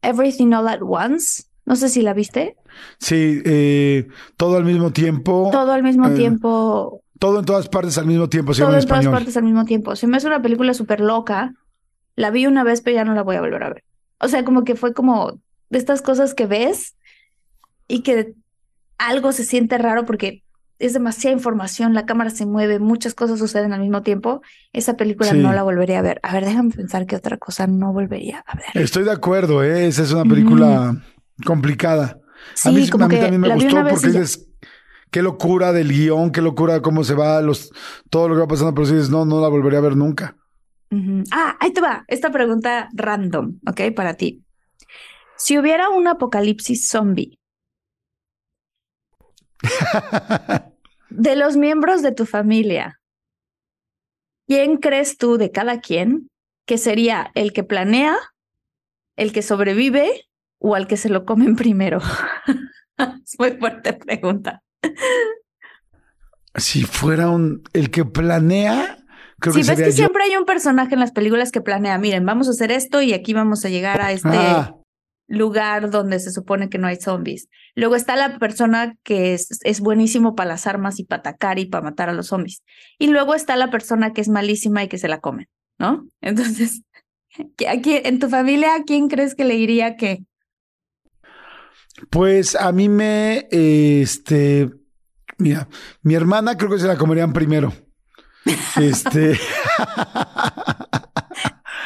[0.01, 1.43] Everything All at Once.
[1.65, 2.57] No sé si la viste.
[2.99, 5.49] Sí, eh, todo al mismo tiempo.
[5.51, 8.79] Todo al mismo Eh, tiempo, Todo en todas partes al mismo tiempo, se todo en
[8.81, 9.95] en todas partes al mismo tiempo.
[9.95, 11.53] Se me hace una película súper loca.
[12.15, 13.83] La vi una vez, pero ya no la voy a volver a ver.
[14.19, 16.95] O sea, como que fue como de estas cosas que ves
[17.87, 18.33] y que
[18.97, 20.43] algo se siente raro porque
[20.77, 24.41] es demasiada información, la cámara se mueve, muchas cosas suceden al mismo tiempo.
[24.71, 25.37] Esa película Sí.
[25.37, 26.19] no la volvería a ver.
[26.23, 28.83] A ver, déjame pensar qué otra cosa no volvería a ver.
[28.83, 29.87] Estoy de acuerdo, ¿eh?
[29.87, 30.95] Esa es una película
[31.45, 32.19] complicada.
[32.53, 34.21] Sí, a mí, como a mí que también me gustó porque ya.
[34.21, 34.47] dices,
[35.11, 37.71] qué locura del guion, qué locura cómo se va, los,
[38.09, 40.37] todo lo que va pasando, pero si dices, no, no la volvería a ver nunca.
[41.31, 42.03] Ah, ahí te va.
[42.07, 43.93] Esta pregunta random, ¿ok?
[43.95, 44.43] Para ti.
[45.37, 47.39] Si hubiera un apocalipsis zombie,
[51.09, 52.99] de los miembros de tu familia,
[54.47, 56.29] ¿quién crees tú de cada quien
[56.65, 58.17] que sería el que planea,
[59.15, 60.25] el que sobrevive
[60.59, 61.99] o al que se lo comen primero?
[62.97, 64.61] es muy fuerte pregunta.
[66.55, 68.98] Si fuera un, el que planea,
[69.39, 69.95] creo Sí, que ves que yo.
[69.97, 73.13] siempre hay un personaje en las películas que planea, miren, vamos a hacer esto y
[73.13, 74.75] aquí vamos a llegar a este Ah,
[75.27, 77.49] lugar donde se supone que no hay zombies.
[77.75, 81.65] Luego está la persona que es, es buenísimo para las armas y para atacar y
[81.67, 82.63] para matar a los zombies.
[82.97, 85.47] Y luego está la persona que es malísima y que se la comen.
[85.77, 86.07] ¿no?
[86.21, 86.81] Entonces,
[87.67, 90.23] aquí, en tu familia, ¿a quién crees que le iría que?
[92.09, 94.69] Pues a mí me, este,
[95.37, 95.67] mira,
[96.01, 97.73] mi hermana creo que se la comerían primero.
[98.45, 99.39] Este.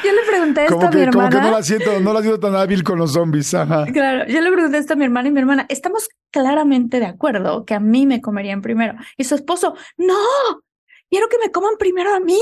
[0.04, 1.30] Yo le pregunté esto a mi hermana.
[1.30, 3.54] Como que no la siento, no la siento tan hábil con los zombies.
[3.54, 3.86] Ajá.
[3.86, 7.64] Claro, yo le pregunté esto a mi hermana y mi hermana, estamos claramente de acuerdo
[7.66, 8.96] que a mí me comerían primero.
[9.18, 10.18] Y su esposo, no,
[11.10, 12.40] quiero que me coman primero a mí.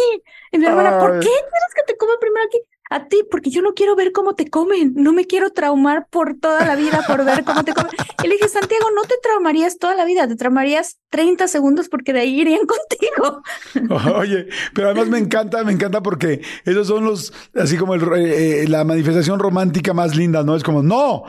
[0.52, 2.60] Y mi hermana, ¿por qué quieres que te coman primero aquí?
[2.92, 6.38] A ti, porque yo no quiero ver cómo te comen, no me quiero traumar por
[6.38, 7.92] toda la vida por ver cómo te comen.
[8.22, 12.12] Y le dije, Santiago, no te traumarías toda la vida, te traumarías 30 segundos porque
[12.12, 12.68] de ahí irían
[13.78, 13.96] contigo.
[14.18, 18.66] Oye, pero además me encanta, me encanta porque esos son los, así como el, eh,
[18.68, 20.58] la manifestación romántica más linda, ¿no?
[20.58, 21.24] Es como, no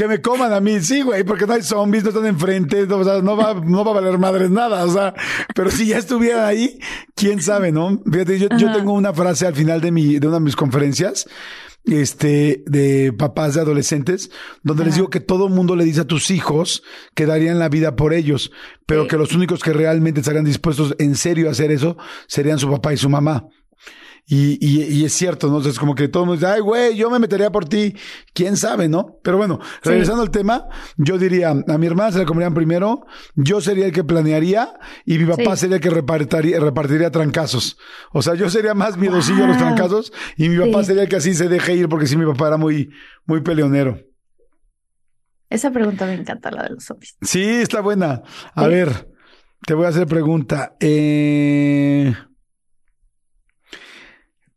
[0.00, 2.96] que me coman a mí, sí, güey, porque no hay zombies, no están enfrente, no,
[2.96, 5.12] o sea, no va, no va a valer madres nada, o sea,
[5.54, 6.78] pero si ya estuviera ahí,
[7.14, 8.00] quién sabe, ¿no?
[8.10, 11.26] Fíjate, yo, yo tengo una frase al final de mi, de una de mis conferencias,
[11.84, 14.30] este, de papás de adolescentes,
[14.62, 16.82] donde les digo que todo mundo le dice a tus hijos
[17.14, 18.52] que darían la vida por ellos,
[18.86, 22.70] pero que los únicos que realmente estarían dispuestos en serio a hacer eso serían su
[22.70, 23.48] papá y su mamá.
[24.32, 25.58] Y, y, es cierto, ¿no?
[25.58, 27.96] es como que todo el mundo dice, ay, güey, yo me metería por ti.
[28.32, 29.18] ¿Quién sabe, no?
[29.24, 33.60] Pero bueno, regresando al tema, yo diría, a mi hermana se la comerían primero, yo
[33.60, 37.76] sería el que planearía y mi papá sería el que repartiría, repartiría trancazos.
[38.12, 41.16] O sea, yo sería más miedosillo a los trancazos y mi papá sería el que
[41.16, 42.88] así se deje ir porque sí, mi papá era muy,
[43.26, 43.98] muy peleonero.
[45.48, 47.16] Esa pregunta me encanta, la de los zombies.
[47.20, 48.22] Sí, está buena.
[48.54, 49.08] A ver,
[49.66, 50.76] te voy a hacer pregunta.
[50.78, 52.14] Eh...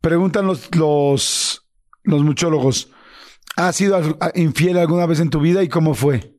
[0.04, 1.62] Preguntan los, los,
[2.04, 2.90] muchólogos,
[3.56, 3.98] ¿has sido
[4.34, 6.36] infiel alguna vez en tu vida y cómo fue?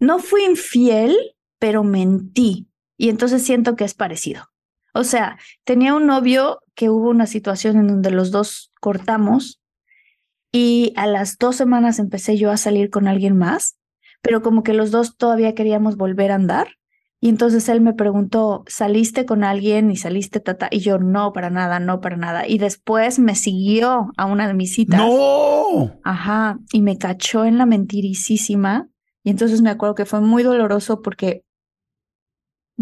[0.00, 1.16] No fui infiel,
[1.60, 2.66] pero mentí.
[2.96, 4.42] Y entonces siento que es parecido.
[4.92, 9.62] O sea, tenía un novio que hubo una situación en donde los dos cortamos
[10.50, 13.78] y a las dos semanas empecé yo a salir con alguien más,
[14.20, 16.70] pero como que los dos todavía queríamos volver a andar.
[17.26, 20.68] Y entonces él me preguntó, ¿saliste con alguien y saliste tata?
[20.70, 22.46] Y yo, no, para nada, no, para nada.
[22.46, 25.00] Y después me siguió a una de mis citas.
[25.00, 25.98] ¡No!
[26.04, 28.88] Ajá, y me cachó en la mentiricísima.
[29.24, 31.42] Y entonces me acuerdo que fue muy doloroso porque,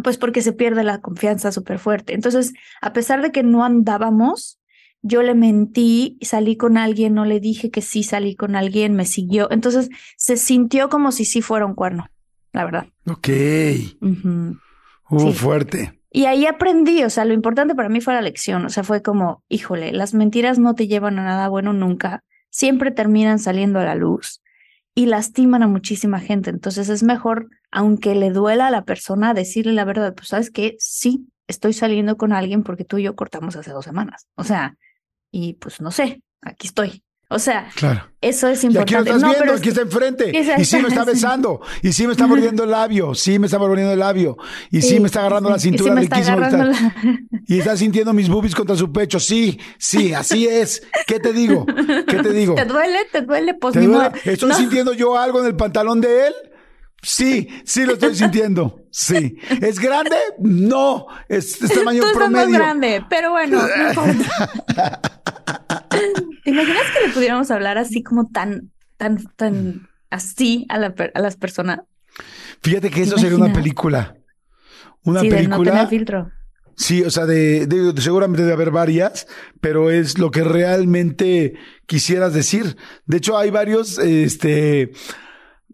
[0.02, 2.12] pues porque se pierde la confianza súper fuerte.
[2.12, 2.52] Entonces,
[2.82, 4.60] a pesar de que no andábamos,
[5.00, 9.06] yo le mentí, salí con alguien, no le dije que sí salí con alguien, me
[9.06, 9.50] siguió.
[9.50, 12.08] Entonces, se sintió como si sí fuera un cuerno
[12.54, 12.86] la verdad.
[13.06, 13.28] Ok.
[15.10, 16.00] Uh, fuerte.
[16.10, 19.02] Y ahí aprendí, o sea, lo importante para mí fue la lección, o sea, fue
[19.02, 23.84] como, híjole, las mentiras no te llevan a nada bueno nunca, siempre terminan saliendo a
[23.84, 24.40] la luz
[24.94, 29.72] y lastiman a muchísima gente, entonces es mejor, aunque le duela a la persona, decirle
[29.72, 33.56] la verdad, pues sabes que sí, estoy saliendo con alguien porque tú y yo cortamos
[33.56, 34.76] hace dos semanas, o sea,
[35.32, 37.02] y pues no sé, aquí estoy.
[37.28, 37.68] O sea,
[38.20, 38.92] eso es importante.
[38.92, 40.32] Y aquí lo estás viendo, aquí está enfrente.
[40.58, 41.60] Y sí me está besando.
[41.82, 43.14] Y sí me está mordiendo el labio.
[43.14, 44.36] Sí me está mordiendo el labio.
[44.70, 46.08] Y sí, me está agarrando la cintura y
[47.46, 49.18] Y está sintiendo mis boobies contra su pecho.
[49.18, 50.82] Sí, sí, así es.
[51.06, 51.66] ¿Qué te digo?
[52.06, 52.54] ¿Qué te digo?
[52.56, 52.98] ¿Te duele?
[53.10, 53.54] ¿Te duele?
[53.54, 53.74] Pues
[54.24, 56.34] ¿Estoy sintiendo yo algo en el pantalón de él?
[57.02, 58.86] Sí, sí lo estoy sintiendo.
[58.90, 59.36] Sí.
[59.60, 60.16] ¿Es grande?
[60.38, 61.06] No.
[61.28, 62.48] Es, es tamaño Tú promedio.
[62.48, 65.00] Más grande, pero bueno, no importa.
[66.44, 71.20] ¿Te imaginas que le pudiéramos hablar así como tan, tan, tan así a, la, a
[71.20, 71.80] las personas?
[72.62, 74.16] Fíjate que eso sería una película.
[75.04, 75.82] Una película.
[75.82, 76.30] no filtro.
[76.76, 79.26] Sí, o sea, de, seguramente debe haber varias,
[79.60, 81.54] pero es lo que realmente
[81.86, 82.76] quisieras decir.
[83.06, 84.90] De hecho, hay varios, este,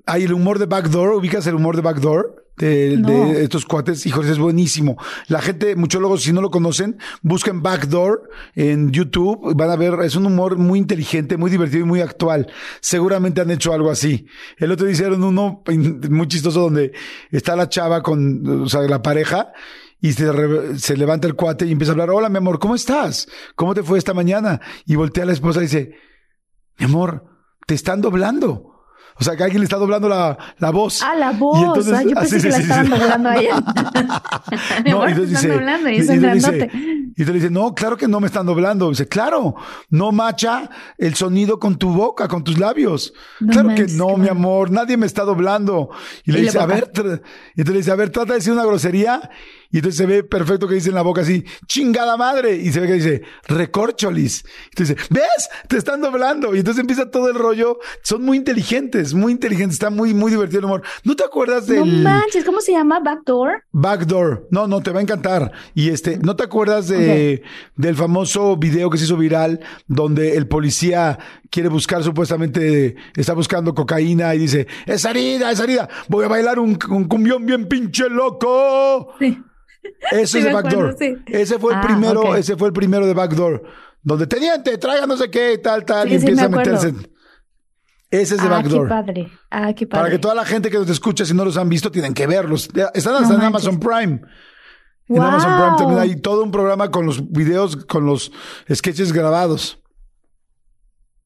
[0.04, 4.38] hay el humor de Backdoor, ubicas el humor de Backdoor de, estos cuates, hijos, es
[4.38, 4.96] buenísimo.
[5.28, 10.14] La gente, muchólogos, si no lo conocen, busquen Backdoor en YouTube, van a ver, es
[10.16, 12.48] un humor muy inteligente, muy divertido y muy actual.
[12.80, 14.26] Seguramente han hecho algo así.
[14.58, 15.62] El otro día hicieron uno
[16.10, 16.92] muy chistoso donde
[17.30, 19.52] está la chava con, o sea, la pareja,
[20.02, 23.28] y se, se, levanta el cuate y empieza a hablar, hola mi amor, ¿cómo estás?
[23.54, 24.60] ¿Cómo te fue esta mañana?
[24.86, 25.94] Y voltea a la esposa y dice,
[26.78, 27.26] mi amor,
[27.66, 28.69] te están doblando.
[29.20, 31.02] O sea, que alguien le está doblando la, la voz.
[31.02, 31.60] Ah, la voz.
[31.60, 33.54] Y entonces, ah, yo pensé que sí, la sí, estaban doblando a ella.
[34.86, 36.70] no, y entonces dice, doblando y, y, dice,
[37.16, 38.88] y te dice, no, claro que no me están doblando.
[38.88, 39.56] dice, claro,
[39.90, 43.12] no macha el sonido con tu boca, con tus labios.
[43.50, 45.90] claro que no, mi amor, nadie me está doblando.
[46.24, 48.64] Y le dice, a ver, y entonces le dice, a ver, trata de decir una
[48.64, 49.28] grosería
[49.72, 52.56] y entonces se ve perfecto que dice en la boca así, chingada madre.
[52.56, 54.44] Y se ve que dice, recorcholis.
[54.44, 55.48] Y entonces, ¿ves?
[55.68, 56.54] Te están doblando.
[56.54, 57.78] Y entonces empieza todo el rollo.
[58.02, 59.08] Son muy inteligentes.
[59.08, 60.82] es muy inteligente, está muy, muy divertido el humor.
[61.04, 62.98] ¿No te acuerdas No del manches, ¿cómo se llama?
[63.00, 63.62] Backdoor.
[63.70, 64.48] Backdoor?
[64.50, 65.52] No, no, te va a encantar.
[65.74, 67.42] Y este, ¿no te acuerdas de,
[67.76, 71.18] del famoso video que se hizo viral donde el policía
[71.50, 76.58] quiere buscar supuestamente, está buscando cocaína y dice, es herida, es herida, voy a bailar
[76.58, 79.14] un, un cumbión bien pinche loco.
[79.18, 79.42] Sí.
[80.12, 80.96] Eso Sí, es de acuerdo, Backdoor.
[80.98, 81.14] sí.
[81.26, 83.62] Ese fue el Ah, primero, ese fue el primero de Backdoor.
[84.02, 86.94] Donde teniente, traiga no sé qué, tal, tal, Sí, y empieza a me meterse.
[88.10, 88.86] Ese es de ah, Backdoor.
[88.86, 89.28] qué padre.
[89.50, 90.02] Ah, qué padre.
[90.02, 92.26] Para que toda la gente que nos escucha, si no los han visto, tienen que
[92.26, 92.68] verlos.
[92.94, 93.42] Están hasta No en.
[93.42, 94.20] Amazon Prime.
[95.08, 95.22] En Wow.
[95.22, 98.32] Amazon Prime también hay todo un programa con los videos, con los
[98.72, 99.80] sketches grabados.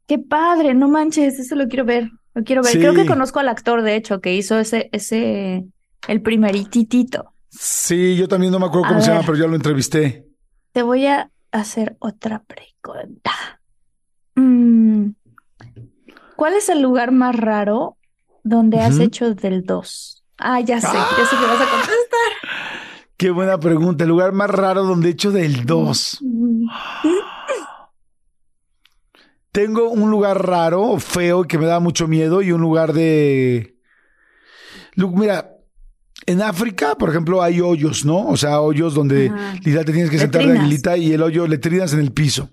[0.06, 2.10] Qué padre, no manches, eso lo quiero ver.
[2.34, 2.72] Lo quiero ver.
[2.78, 5.64] Creo que conozco al actor, de hecho, que hizo ese, ese,
[6.08, 7.32] el primerititito.
[7.58, 10.26] Sí, yo también no me acuerdo A cómo se llama, pero yo lo entrevisté.
[10.72, 13.32] Te voy a hacer otra pregunta.
[14.34, 15.10] Mm,
[16.36, 17.96] ¿Cuál es el lugar más raro
[18.42, 20.24] donde has hecho del 2?
[20.38, 22.32] Ah, ya sé, ya sé que vas a contestar.
[23.16, 24.02] Qué buena pregunta.
[24.02, 26.18] El lugar más raro donde he hecho del 2.
[26.22, 26.68] Mm,
[29.52, 33.76] Tengo un lugar raro, feo, que me da mucho miedo y un lugar de...
[34.96, 35.53] Mira,
[36.26, 38.28] en África, por ejemplo, hay hoyos, ¿no?
[38.28, 39.54] O sea, hoyos donde Ajá.
[39.54, 40.64] literal te tienes que sentar Letrinas.
[40.64, 42.50] reguilita y el hoyo letrinas en el piso.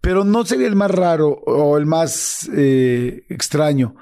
[0.00, 3.96] Pero no sería el más raro o el más eh, extraño.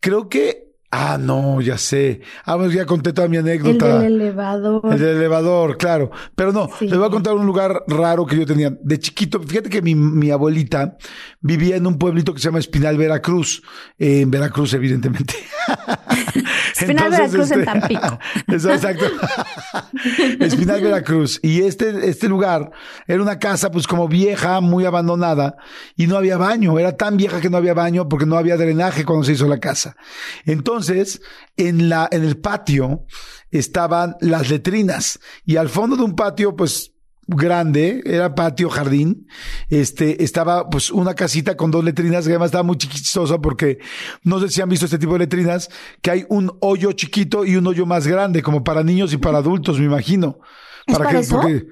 [0.00, 0.69] Creo que...
[0.92, 2.20] Ah, no, ya sé.
[2.44, 4.00] Ah, bueno, ya conté toda mi El anécdota.
[4.00, 4.80] del elevador.
[4.92, 6.10] El del elevador, claro.
[6.34, 6.88] Pero no, Sí.
[6.88, 8.76] les voy a contar un lugar raro que yo tenía.
[8.82, 10.96] De chiquito, fíjate que mi, mi abuelita
[11.40, 13.62] vivía en un pueblito que se llama Espinal, Veracruz.
[13.98, 15.34] Eh, en Veracruz, evidentemente.
[16.76, 18.18] Espinal, Veracruz, en Tampico.
[18.48, 19.04] Eso, exacto.
[20.40, 21.38] Espinal, Veracruz.
[21.42, 22.72] Y este, este lugar
[23.06, 25.56] era una casa, pues como vieja, muy abandonada,
[25.96, 26.78] y no había baño.
[26.80, 29.58] Era tan vieja que no había baño porque no había drenaje cuando se hizo la
[29.60, 29.94] casa.
[30.46, 33.04] Entonces, en la, en el patio
[33.50, 36.92] estaban las letrinas y al fondo de un patio, pues,
[37.36, 39.28] grande, era patio, jardín,
[39.68, 43.78] este, estaba pues una casita con dos letrinas que además estaba muy chistosa porque
[44.24, 45.70] no sé si han visto este tipo de letrinas,
[46.02, 49.38] que hay un hoyo chiquito y un hoyo más grande, como para niños y para
[49.38, 50.38] adultos, me imagino.
[50.86, 51.36] ¿Es para que, eso?
[51.36, 51.66] porque,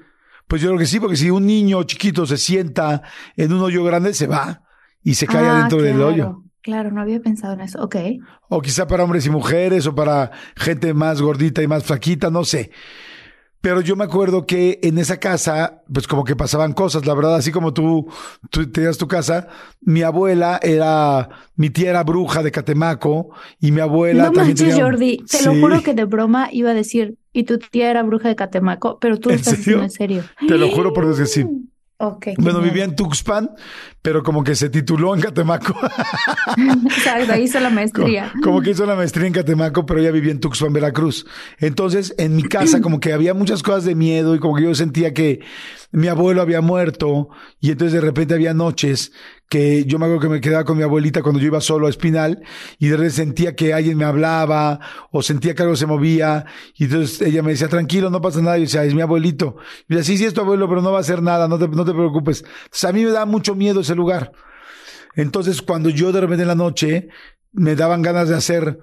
[0.47, 3.01] pues yo creo que sí, porque si un niño chiquito se sienta
[3.35, 4.63] en un hoyo grande, se va
[5.03, 6.43] y se cae Ah, adentro del hoyo.
[6.69, 7.81] Claro, no había pensado en eso.
[7.83, 7.95] Ok.
[8.49, 12.43] O quizá para hombres y mujeres, o para gente más gordita y más flaquita, no
[12.45, 12.71] sé.
[13.61, 17.35] Pero yo me acuerdo que en esa casa, pues como que pasaban cosas, la verdad,
[17.35, 18.07] así como tú,
[18.49, 19.49] tú tenías tu casa,
[19.81, 21.27] mi abuela era,
[21.57, 25.17] mi tía era bruja de Catemaco, y mi abuela No también manches, tenía- Jordi.
[25.29, 28.29] Te lo Sí, juro que de broma iba a decir, y tu tía era bruja
[28.29, 29.81] de Catemaco, pero tú lo ¿En estás serio?
[29.81, 30.23] diciendo en serio.
[30.47, 31.45] Te lo juro por Dios que sí.
[32.01, 32.21] Ok.
[32.21, 33.51] qué Bueno, vivía en Tuxpan,
[34.01, 35.75] pero como que se tituló en Catemaco.
[36.85, 38.29] Exacto, ahí hizo la maestría.
[38.31, 41.25] Como, como que hizo la maestría en Catemaco, pero ella vivía en Tuxpan, Veracruz.
[41.57, 44.73] Entonces, en mi casa, como que había muchas cosas de miedo y como que yo
[44.75, 45.41] sentía que
[45.91, 49.11] mi abuelo había muerto y entonces de repente había noches
[49.49, 51.89] que yo me acuerdo que me quedaba con mi abuelita cuando yo iba solo a
[51.89, 52.43] Espinal
[52.77, 54.79] y de repente sentía que alguien me hablaba
[55.11, 58.57] o sentía que algo se movía y entonces ella me decía, tranquilo, no pasa nada.
[58.57, 59.57] Y yo decía, es mi abuelito.
[59.87, 61.67] Y decía, sí, sí, es tu abuelo, pero no va a hacer nada, no te,
[61.67, 62.43] no te preocupes.
[62.65, 64.31] Entonces, a mí me da mucho miedo ese lugar.
[65.15, 67.09] Entonces, cuando yo de repente en la noche
[67.51, 68.79] me daban ganas de hacer,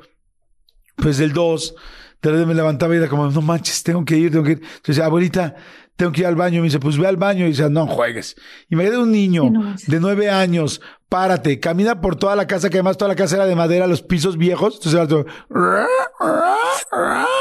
[0.97, 1.75] pues el 2,
[2.23, 4.63] de repente me levantaba y era como, no manches, tengo que ir, tengo que ir.
[4.77, 5.55] Entonces, abuelita,
[5.97, 6.61] tengo que ir al baño.
[6.61, 7.45] Me dice, pues ve al baño.
[7.47, 8.37] Y dice, no juegues.
[8.69, 12.69] Y me quedé un niño no de nueve años, párate, camina por toda la casa,
[12.71, 14.75] que además toda la casa era de madera, los pisos viejos.
[14.75, 15.27] Entonces era todo,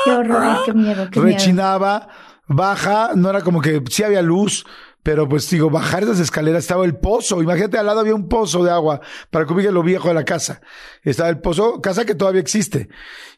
[0.05, 1.33] Qué horror, qué miedo, qué miedo.
[1.37, 2.07] rechinaba,
[2.47, 4.65] baja, no era como que sí había luz,
[5.05, 7.39] pero pues digo, bajar esas escaleras estaba el pozo.
[7.39, 10.25] Imagínate, al lado había un pozo de agua para que ubique lo viejo de la
[10.25, 10.61] casa.
[11.03, 12.89] Estaba el pozo, casa que todavía existe.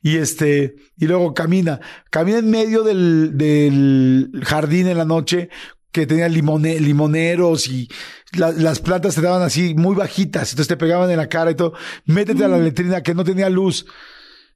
[0.01, 5.49] Y este, y luego camina, camina en medio del, del jardín en la noche
[5.91, 7.89] que tenía limone- limoneros y
[8.37, 11.55] la- las plantas te daban así muy bajitas, entonces te pegaban en la cara y
[11.55, 11.73] todo.
[12.05, 13.85] Métete a la letrina que no tenía luz.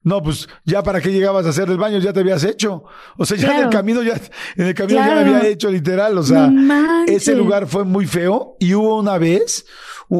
[0.03, 2.83] No, pues ya para qué llegabas a hacer el baño, ya te habías hecho.
[3.17, 4.15] O sea, ya en el camino ya,
[4.55, 6.17] en el camino ya me había hecho literal.
[6.17, 9.63] O sea, No ese lugar fue muy feo y hubo una vez,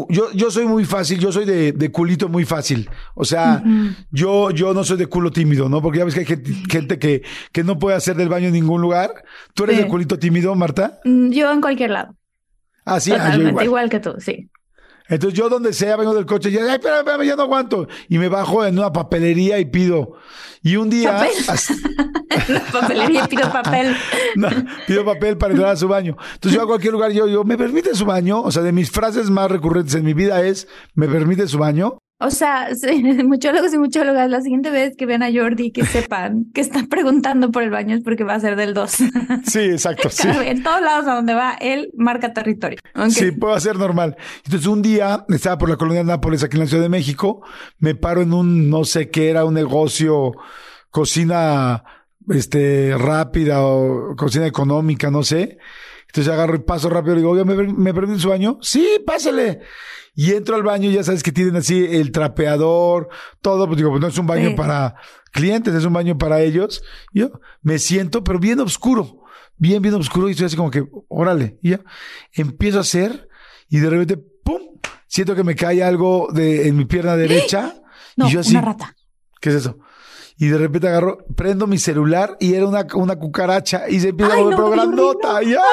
[0.10, 2.88] yo, yo soy muy fácil, yo soy de, de culito muy fácil.
[3.16, 3.64] O sea,
[4.12, 5.82] yo, yo no soy de culo tímido, ¿no?
[5.82, 8.54] Porque ya ves que hay gente, gente que, que no puede hacer del baño en
[8.54, 9.12] ningún lugar.
[9.56, 9.82] ¿Tú eres Sí.
[9.84, 11.00] de culito tímido, Marta?
[11.06, 12.16] Mm, Yo en cualquier lado.
[12.86, 13.66] Ah, sí, ah, yo igual.
[13.66, 14.50] igual que tú, sí.
[15.12, 17.88] Entonces yo donde sea vengo del coche y ya, ay, espérame, espérame, ya no aguanto.
[18.08, 20.14] Y me bajo en una papelería y pido.
[20.64, 21.32] Y un día ¿Papel?
[22.48, 23.94] La papelería pido papel.
[24.36, 24.48] no,
[24.88, 26.16] pido papel para entrar a su baño.
[26.36, 28.42] Entonces yo a cualquier lugar, yo, yo, ¿me permite su baño?
[28.42, 31.98] O sea, de mis frases más recurrentes en mi vida es, ¿me permite su baño?
[32.22, 36.46] O sea, sí, muchólogos y muchólogas, la siguiente vez que vean a Jordi, que sepan
[36.54, 38.92] que están preguntando por el baño es porque va a ser del 2.
[39.46, 40.10] Sí, exacto.
[40.22, 40.28] Sí.
[40.28, 42.78] En todos lados a donde va, él marca territorio.
[43.10, 44.16] Sí, puede ser normal.
[44.46, 47.42] Entonces, un día estaba por la colonia de Nápoles, aquí en la Ciudad de México,
[47.80, 50.34] me paro en un, no sé qué era, un negocio,
[50.92, 51.84] cocina,
[52.30, 55.58] este, rápida o cocina económica, no sé.
[56.08, 58.58] Entonces agarro y paso rápido y digo, oiga, ¿me, me permite su baño?
[58.62, 59.62] Sí, pásale.
[60.14, 63.08] Y entro al baño y ya sabes que tienen así el trapeador,
[63.42, 64.56] todo, pues digo, pues no es un baño Sí.
[64.56, 64.96] para
[65.32, 66.84] clientes, es un baño para ellos.
[67.14, 69.24] Y yo me siento, pero bien oscuro,
[69.56, 71.80] bien, bien oscuro y estoy así como que, órale, y ya.
[72.34, 73.30] Empiezo a hacer
[73.70, 74.60] y de repente, ¡pum!
[75.08, 77.76] Siento que me cae algo de, en mi pierna derecha.
[78.18, 78.96] No, y yo así, una rata.
[79.40, 79.80] ¿qué es eso?
[80.42, 84.34] Y de repente agarro, prendo mi celular y era una, una cucaracha y se empieza
[84.34, 85.34] Ay, a volver no, grandota.
[85.34, 85.42] no.
[85.44, 85.62] Y, ¡ah!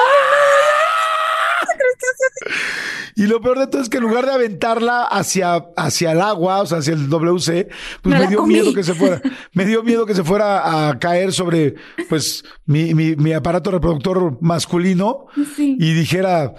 [3.15, 6.61] Y lo peor de todo es que en lugar de aventarla hacia, hacia el agua,
[6.61, 7.67] o sea, hacia el WC,
[8.01, 9.21] pues Me dio miedo que se fuera.
[9.53, 11.75] Me dio miedo que se fuera a caer sobre,
[12.07, 15.75] pues, mi, mi, mi aparato reproductor masculino Sí.
[15.79, 16.53] y dijera,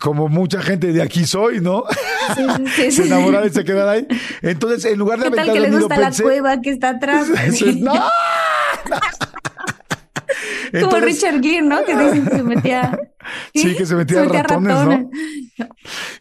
[0.00, 1.84] como mucha gente de aquí soy, ¿no?
[2.36, 3.08] Sí, sí, sí, se sí.
[3.08, 4.06] enamorara y se quedara ahí.
[4.42, 6.70] Entonces, en lugar de ¿Qué tal que le el nido, gusta pensé, la cueva que
[6.70, 7.28] está atrás?
[7.46, 7.92] Eso es- ¡No!
[10.72, 11.84] Como Entonces- Richard Gere, ¿no?
[11.84, 12.98] Que dicen que se metía.
[13.54, 14.90] Sí, que se metía ratones, ¿no?
[14.90, 15.06] ratones.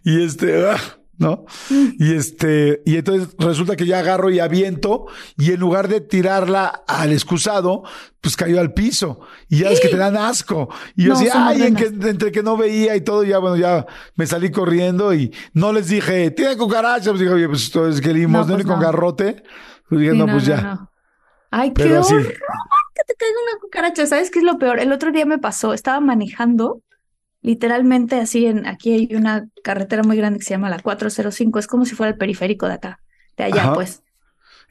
[0.04, 0.78] Y este, ah,
[1.18, 1.46] ¿no?
[1.70, 5.06] Y este, y entonces resulta que ya agarro y aviento,
[5.38, 7.84] y en lugar de tirarla al excusado,
[8.22, 9.20] pues cayó al piso.
[9.50, 10.70] Y ya es que te dan asco.
[10.96, 13.58] Y yo No, son ay, en que, entre que no veía y todo, ya bueno,
[13.58, 13.86] ya
[14.16, 17.10] me salí corriendo y no les dije, tiene cucaracha.
[17.12, 19.44] Pues dije, oye, pues esto es que limosna No, pues con garrote.
[19.90, 20.90] Pues dije, Sí, no, pues ya.
[21.52, 22.14] Ay, qué así.
[22.16, 22.34] horror
[22.96, 24.06] que te caiga una cucaracha.
[24.06, 24.80] ¿Sabes qué es lo peor?
[24.80, 26.82] El otro día me pasó, estaba manejando,
[27.44, 31.68] literalmente así en, aquí hay una carretera muy grande que se llama la 405, es
[31.68, 33.00] como si fuera el periférico de acá,
[33.38, 33.74] de allá, Ajá.
[33.74, 34.02] pues.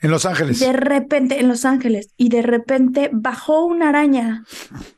[0.00, 0.58] En Los Ángeles.
[0.58, 4.44] De repente, en Los Ángeles, y de repente bajó una araña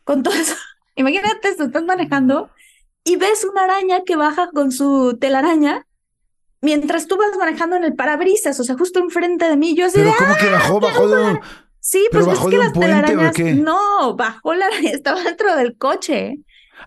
[0.05, 0.55] con todo eso.
[0.95, 2.49] Imagínate esto, estás manejando
[3.03, 5.87] y ves una araña que baja con su telaraña
[6.63, 9.77] mientras tú vas manejando en el parabrisas, o sea, justo enfrente de mí.
[9.77, 10.81] Yo así de, Pero ¿cómo que bajó?
[10.81, 11.41] Bajó de un...
[11.81, 13.39] Sí, ¿Pero pues bajó es que las telarañas.
[13.57, 16.39] No, bajó la araña, estaba dentro del coche.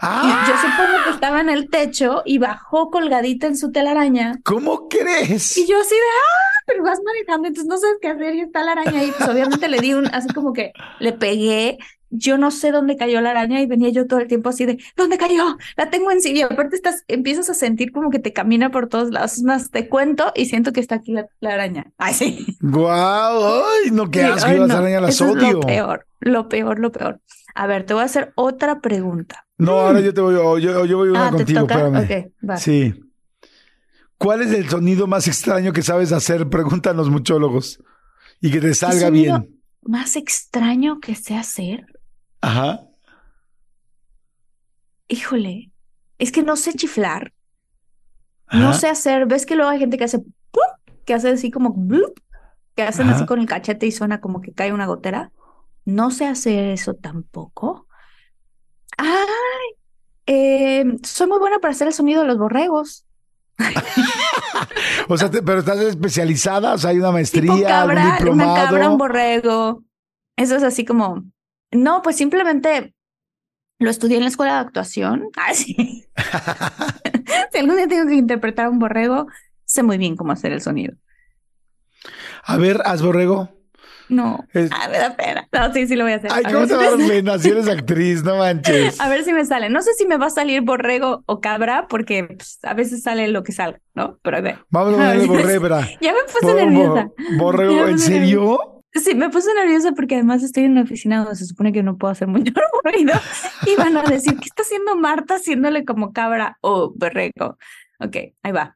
[0.02, 0.44] ¡Ah!
[0.46, 4.40] Y yo supongo que estaba en el techo y bajó colgadita en su telaraña.
[4.44, 5.58] ¿Cómo crees?
[5.58, 8.64] Y yo así de, ah, pero vas manejando, entonces no sabes qué hacer y está
[8.64, 9.12] la araña ahí.
[9.18, 11.78] Pues obviamente le di un, así como que le pegué.
[12.10, 14.78] Yo no sé dónde cayó la araña y venía yo todo el tiempo así de,
[14.96, 15.58] ¿dónde cayó?
[15.76, 16.32] La tengo en sí.
[16.32, 19.34] Y aparte estás, empiezas a sentir como que te camina por todos lados.
[19.34, 21.92] Es más, te cuento y siento que está aquí la, la araña.
[21.98, 22.46] Ay, sí.
[22.62, 23.64] ¡Guau!
[23.66, 24.48] ¡Ay, no, qué Sí, asco!
[24.48, 25.52] ay, Yo las no, arañas las eso es odio.
[25.54, 27.22] lo peor, lo peor, lo peor.
[27.56, 29.46] A ver, te voy a hacer otra pregunta.
[29.58, 31.88] No, ahora yo te voy, yo, yo voy una Ah, ¿te contigo, toca?
[32.00, 32.26] espérame.
[32.28, 32.58] Ok, va.
[32.58, 32.94] Sí.
[34.18, 36.50] ¿Cuál es el sonido más extraño que sabes hacer?
[36.50, 37.82] Preguntan los muchólogos.
[38.42, 39.60] Y que te salga bien.
[39.82, 41.86] Más extraño que sé hacer.
[42.42, 42.82] Ajá.
[45.08, 45.72] Híjole,
[46.18, 47.34] es que no sé chiflar.
[48.52, 50.24] No sé hacer, ves que luego hay gente que hace
[51.06, 51.88] que hace así como
[52.76, 55.32] que hacen así con el cachete y suena como que cae una gotera.
[55.88, 57.88] No sé hacer eso tampoco.
[58.98, 59.16] Ay,
[60.26, 63.06] eh, soy muy buena para hacer el sonido de los borregos.
[65.10, 67.64] O sea, te- pero estás especializada, o sea, hay una Tipo maestría, algún
[67.96, 68.56] cabra, una diplomado.
[68.68, 69.84] cabra, un borrego.
[70.36, 71.24] Eso es así como,
[71.72, 72.94] no, pues simplemente
[73.80, 75.30] lo estudié en la escuela de actuación.
[75.38, 76.06] Ah, sí.
[77.52, 79.28] si algún día tengo que interpretar a un borrego,
[79.64, 80.96] sé muy bien cómo hacer el sonido.
[82.44, 83.50] A ver, haz borrego.
[84.10, 85.48] No, Es- ah, me da pena.
[85.52, 86.32] No, sí, sí lo voy a hacer.
[86.34, 88.24] Ay, A ¿cómo te va a dar pena si eres actriz?
[88.24, 89.00] No manches.
[89.02, 89.70] A ver si me sale.
[89.70, 93.28] No sé si me va a salir borrego o cabra, porque pues, a veces sale
[93.28, 94.18] lo que salga, ¿no?
[94.24, 94.60] Pero a ver.
[94.70, 95.88] Vamos a ponerle borrebra.
[96.02, 97.10] Ya me puse nerviosa.
[97.38, 98.84] Borrego, ¿en serio?
[98.94, 101.98] Sí, me puse nerviosa porque además estoy en una oficina donde se supone que no
[101.98, 102.52] puedo hacer mucho
[102.84, 103.14] ruido
[103.66, 107.58] y van a decir, ¿qué está haciendo Marta haciéndole como cabra o berreco?
[108.00, 108.76] Ok, ahí va.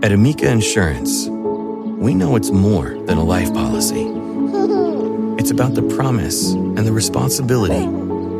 [0.00, 4.04] At Amica Insurance, we know it's more than a life policy.
[5.38, 7.84] It's about the promise and the responsibility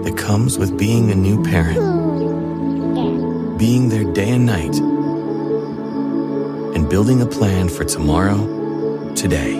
[0.04, 1.80] that comes with being a new parent,
[3.58, 4.76] being there day and night,
[6.76, 8.38] and building a plan for tomorrow,
[9.14, 9.54] today.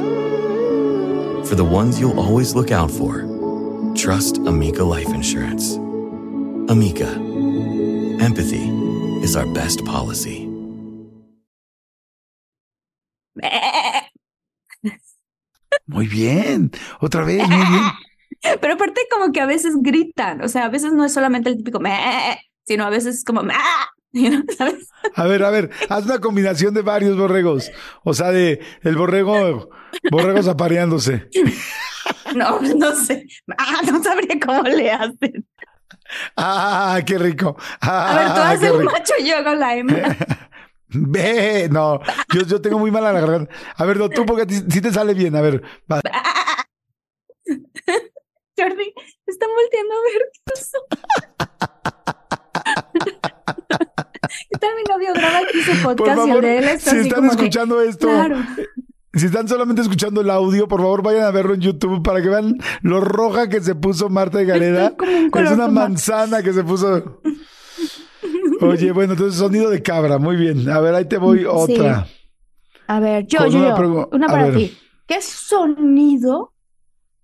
[1.47, 3.23] For the ones you'll always look out for,
[3.97, 5.75] trust Amica Life Insurance.
[6.71, 7.11] Amica,
[8.23, 8.69] empathy
[9.25, 10.52] is our best policy.
[15.87, 16.71] Muy bien.
[17.01, 17.83] Otra vez, muy bien.
[18.61, 21.57] Pero aparte como que a veces gritan, o sea, a veces no es solamente el
[21.59, 21.79] típico
[22.67, 23.43] sino a veces es como
[24.59, 24.89] ¿sabes?
[25.15, 27.71] A ver, a ver, haz una combinación de varios borregos.
[28.05, 29.71] O sea, de el borrego,
[30.11, 31.29] borregos apareándose.
[32.35, 33.27] No, no sé.
[33.59, 35.47] Ah, no sabría cómo le hacen.
[36.37, 37.57] Ah, qué rico.
[37.81, 38.91] A ver, tú Ah, haces rico.
[38.91, 40.17] macho y yo hago la hembra.
[40.95, 42.01] Ve, no,
[42.35, 43.55] yo, yo tengo muy mala la garganta.
[43.77, 45.37] A ver, no, tú porque sí te sale bien.
[45.37, 46.01] A ver, va.
[48.59, 48.93] Jordi,
[49.27, 50.79] están volteando a ver qué pasó.
[54.51, 57.09] ¿Qué tal mi novio graba aquí su podcast y el de él está si así
[57.09, 58.37] están como escuchando esto, Claro.
[59.15, 62.29] si están solamente escuchando el audio, por favor vayan a verlo en YouTube para que
[62.29, 67.21] vean lo roja que se puso Marta de un Es una manzana que se puso.
[68.63, 70.69] Oye, bueno, entonces sonido de cabra, muy bien.
[70.69, 72.07] A ver, ahí te voy otra.
[72.87, 74.55] A ver, yo, Con yo, una yo, una para ver.
[74.57, 74.79] ti.
[75.07, 76.53] ¿Qué sonido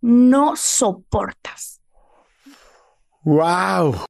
[0.00, 1.80] no soportas?
[3.22, 4.04] Wow.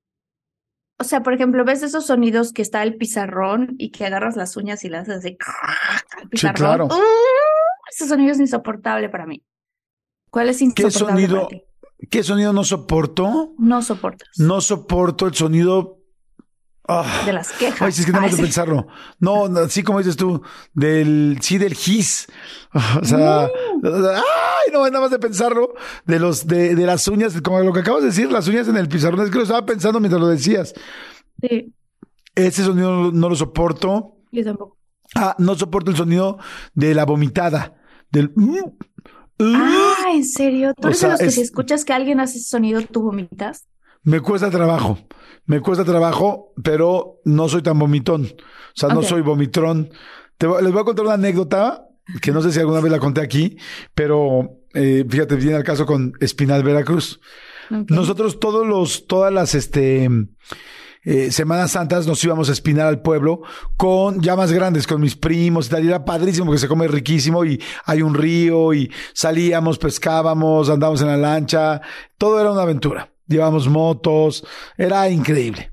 [1.01, 4.57] O sea, por ejemplo, ves esos sonidos que está el pizarrón y que agarras las
[4.57, 5.39] uñas y las haces así.
[6.31, 6.55] pizarrón?
[6.57, 6.87] claro.
[6.87, 7.03] ¡Uh!
[7.91, 9.43] ese sonido es insoportable para mí.
[10.31, 11.37] ¿Cuál es insoportable sonido?
[11.37, 11.65] para ti?
[12.11, 13.55] ¿Qué sonido no soporto?
[13.59, 14.29] No soportas.
[14.39, 15.98] No soporto el sonido.
[16.91, 17.23] Ah.
[17.27, 17.83] De las quejas.
[17.83, 18.87] Ay, sí, es que nada más de pensarlo.
[19.21, 22.27] No, así como dices tú, del, sí, del gis.
[23.01, 25.75] O sea, ay, no, nada más de pensarlo,
[26.07, 28.77] de los, de, de las uñas, como lo que acabas de decir, las uñas en
[28.79, 30.73] el pizarrón, es que lo estaba pensando mientras lo decías.
[31.43, 31.75] Sí,
[32.35, 34.17] Ese sonido no, no lo soporto.
[34.33, 34.79] yo tampoco.
[35.15, 36.39] Ah, no soporto el sonido
[36.75, 37.75] de la vomitada,
[38.11, 38.33] del...
[39.41, 40.73] Ah, ¿en serio?
[40.75, 42.81] ¿Tú O eres sea, de los que es- si escuchas que alguien hace ese sonido,
[42.83, 43.67] tú vomitas?
[44.03, 44.99] Me cuesta trabajo,
[45.49, 48.25] me cuesta trabajo, pero no soy tan vomitón.
[48.27, 49.91] O sea, no soy vomitrón.
[50.37, 51.89] Te les voy a contar una anécdota
[52.21, 53.57] que no sé si alguna vez la conté aquí,
[53.95, 57.19] pero eh, fíjate, viene al caso con Espinal Veracruz.
[57.71, 60.09] Nosotros todos los, todas las este
[61.03, 63.41] eh, Semanas Santas nos íbamos a espinar al pueblo
[63.79, 65.85] con llamas grandes, con mis primos y tal.
[65.85, 71.01] Y era padrísimo porque se come riquísimo y hay un río y salíamos, pescábamos, andábamos
[71.01, 71.81] en la lancha.
[72.19, 73.11] Todo era una aventura.
[73.29, 74.45] Llevábamos motos,
[74.77, 75.71] era increíble.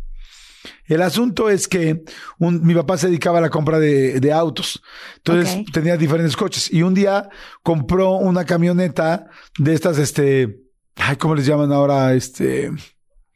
[0.87, 2.03] El asunto es que
[2.37, 4.83] un- mi papá se dedicaba a la compra de, de autos.
[5.17, 6.71] Entonces tenía diferentes coches.
[6.71, 7.29] Y un día
[7.63, 9.27] compró una camioneta
[9.57, 10.59] de estas, este,
[10.97, 12.13] ay, ¿cómo les llaman ahora?
[12.13, 12.71] Este,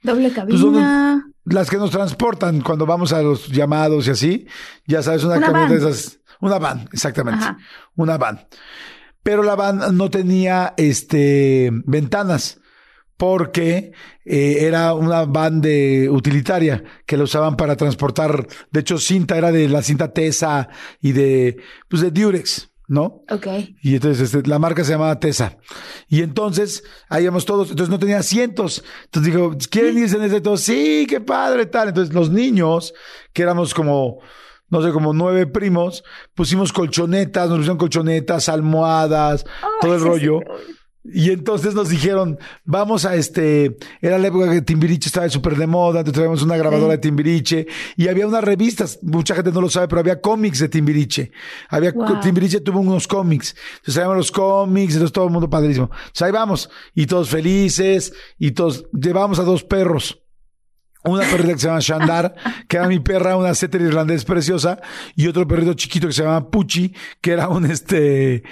[0.03, 1.25] Doble Pues, ¿dónde- cabina.
[1.45, 4.47] las que nos transportan cuando vamos a los llamados y así.
[4.85, 5.91] Ya sabes, una, Una camioneta van.
[5.91, 6.19] de esas.
[6.41, 7.43] Una van, exactamente.
[7.43, 7.57] Ajá.
[7.95, 8.47] Una van.
[9.23, 12.58] Pero la van no tenía, este, ventanas.
[13.19, 13.91] Porque
[14.23, 18.47] eh, era una van de utilitaria que la usaban para transportar.
[18.71, 20.69] De hecho, cinta era de la cinta Tesa
[21.01, 21.57] y de,
[21.89, 23.25] pues de Durex, ¿no?
[23.29, 23.47] Ok.
[23.81, 25.57] Y entonces este, la marca se llamaba Tesa.
[26.07, 28.85] Y entonces, ahí íbamos todos, entonces no tenía asientos.
[29.03, 30.55] Entonces dijo, ¿quieren irse en ese todo?
[30.55, 31.89] Sí, qué padre, tal.
[31.89, 32.93] Entonces los niños,
[33.33, 34.19] que éramos como,
[34.69, 36.05] no sé, como nueve primos,
[36.35, 39.45] pusimos colchonetas, nos pusieron colchonetas, almohadas,
[39.81, 40.39] todo el rollo.
[41.13, 45.65] Y entonces nos dijeron, vamos a este, era la época que Timbiriche estaba súper de
[45.67, 46.97] moda, entonces traíamos una grabadora Sí.
[46.97, 50.69] de Timbiriche y había unas revistas, mucha gente no lo sabe, pero había cómics de
[50.69, 51.31] Timbiriche.
[51.69, 52.19] Había, Wow.
[52.19, 55.89] Timbiriche tuvo unos cómics, entonces traíamos los cómics, entonces todo el mundo padrísimo.
[55.91, 60.19] Entonces ahí vamos, y todos felices, y todos, llevamos a dos perros.
[61.05, 62.35] Una perrita que se llama Shandar,
[62.67, 64.81] que era mi perra, una setter irlandés preciosa,
[65.15, 68.43] y otro perrito chiquito que se llama Puchi, que era un este,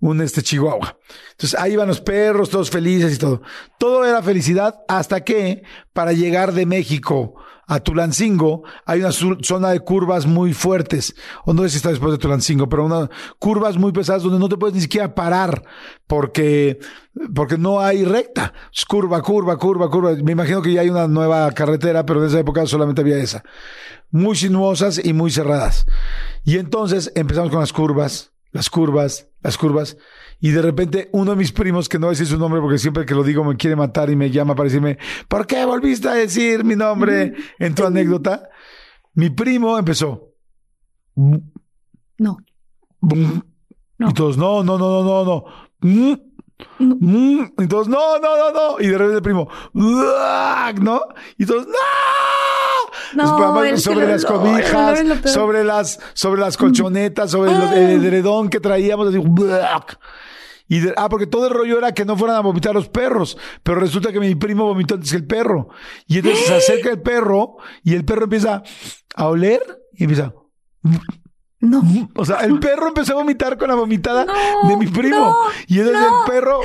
[0.00, 0.98] un este chihuahua.
[1.32, 3.42] Entonces ahí iban los perros, todos felices y todo.
[3.78, 7.34] Todo era felicidad hasta que para llegar de México
[7.66, 11.14] a Tulancingo hay una zona de curvas muy fuertes.
[11.44, 14.48] O no sé si está después de Tulancingo, pero una curvas muy pesadas donde no
[14.48, 15.64] te puedes ni siquiera parar
[16.06, 16.78] porque,
[17.34, 18.54] porque no hay recta.
[18.72, 20.14] Es curva, curva, curva, curva.
[20.22, 23.42] Me imagino que ya hay una nueva carretera, pero en esa época solamente había esa.
[24.10, 25.86] Muy sinuosas y muy cerradas.
[26.44, 29.96] Y entonces empezamos con las curvas, las curvas, las curvas.
[30.38, 32.78] Y de repente uno de mis primos, que no voy a decir su nombre porque
[32.78, 36.08] siempre que lo digo me quiere matar y me llama para decirme, ¿por qué volviste
[36.08, 38.48] a decir mi nombre en tu anécdota?
[39.14, 40.34] Mi primo empezó.
[41.14, 42.36] No.
[42.98, 44.08] No.
[44.10, 45.44] Y todos, no, no, no, no, no, no.
[45.80, 46.14] Mm.
[46.78, 47.44] Mm.
[47.62, 48.80] Y todos, no, no, no, no.
[48.80, 51.00] Y de repente el primo, ¿no?
[51.38, 51.72] Y todos, no,
[53.14, 58.48] No, el sobre las lo- no, cobijas, sobre las, sobre las colchonetas, sobre el edredón
[58.50, 59.08] que traíamos.
[59.08, 59.98] así, ¡buac!
[60.68, 63.36] Y de- ah, porque todo el rollo era que no fueran a vomitar los perros,
[63.62, 65.68] pero resulta que mi primo vomitó antes que el perro.
[66.06, 68.62] Y entonces se acerca el perro y el perro empieza
[69.14, 69.60] a oler
[69.94, 70.32] y empieza.
[71.58, 71.82] No.
[72.14, 75.16] O sea, el perro empezó a vomitar con la vomitada No, de mi primo.
[75.16, 75.34] no,
[75.66, 76.24] y entonces no.
[76.24, 76.60] el perro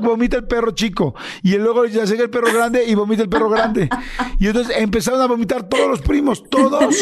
[0.00, 1.14] vomita el perro chico.
[1.42, 3.88] Y luego ya llega el perro grande y vomita el perro grande.
[4.38, 6.94] Y entonces empezaron a vomitar todos los primos, todos,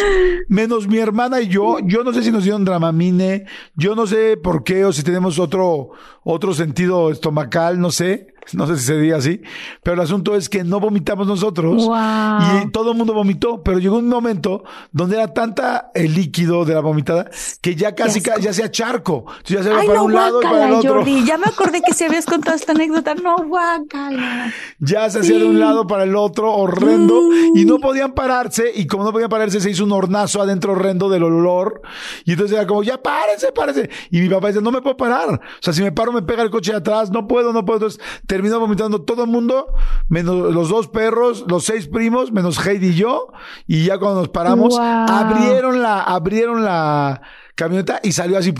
[0.48, 1.78] menos mi hermana y yo.
[1.84, 3.44] Yo no sé si nos dieron dramamine,
[3.74, 5.90] yo no sé por qué o si tenemos otro,
[6.24, 8.34] otro sentido estomacal, no sé.
[8.52, 9.40] No sé si se diga así,
[9.82, 12.62] pero el asunto es que no vomitamos nosotros Wow.
[12.64, 16.74] y todo el mundo vomitó, pero llegó un momento donde era tanta el líquido de
[16.74, 17.28] la vomitada
[17.60, 19.24] que ya casi ca- ya sea charco.
[19.38, 20.94] Entonces ya se va Ay, para no, un lado y para el otro.
[20.94, 21.24] Jordi.
[21.24, 23.14] Ya me acordé que si habías contado esta anécdota.
[23.14, 24.52] No, guácala.
[24.78, 27.56] Ya se hacía de un lado para el otro, horrendo, Mm.
[27.56, 31.08] y no podían pararse, y como no podían pararse, se hizo un hornazo adentro horrendo
[31.08, 31.82] del olor,
[32.24, 35.28] y entonces era como, ya párense, párense, y mi papá dice, no me puedo parar,
[35.34, 37.78] o sea, si me paro me pega el coche de atrás, no puedo, no puedo,
[37.78, 38.00] entonces
[38.36, 39.72] terminó vomitando todo el mundo,
[40.10, 43.28] menos los dos perros, los seis primos, menos Heidi y yo,
[43.66, 44.82] y ya cuando nos paramos, Wow.
[44.82, 47.22] abrieron la, abrieron la
[47.54, 48.52] camioneta y salió así,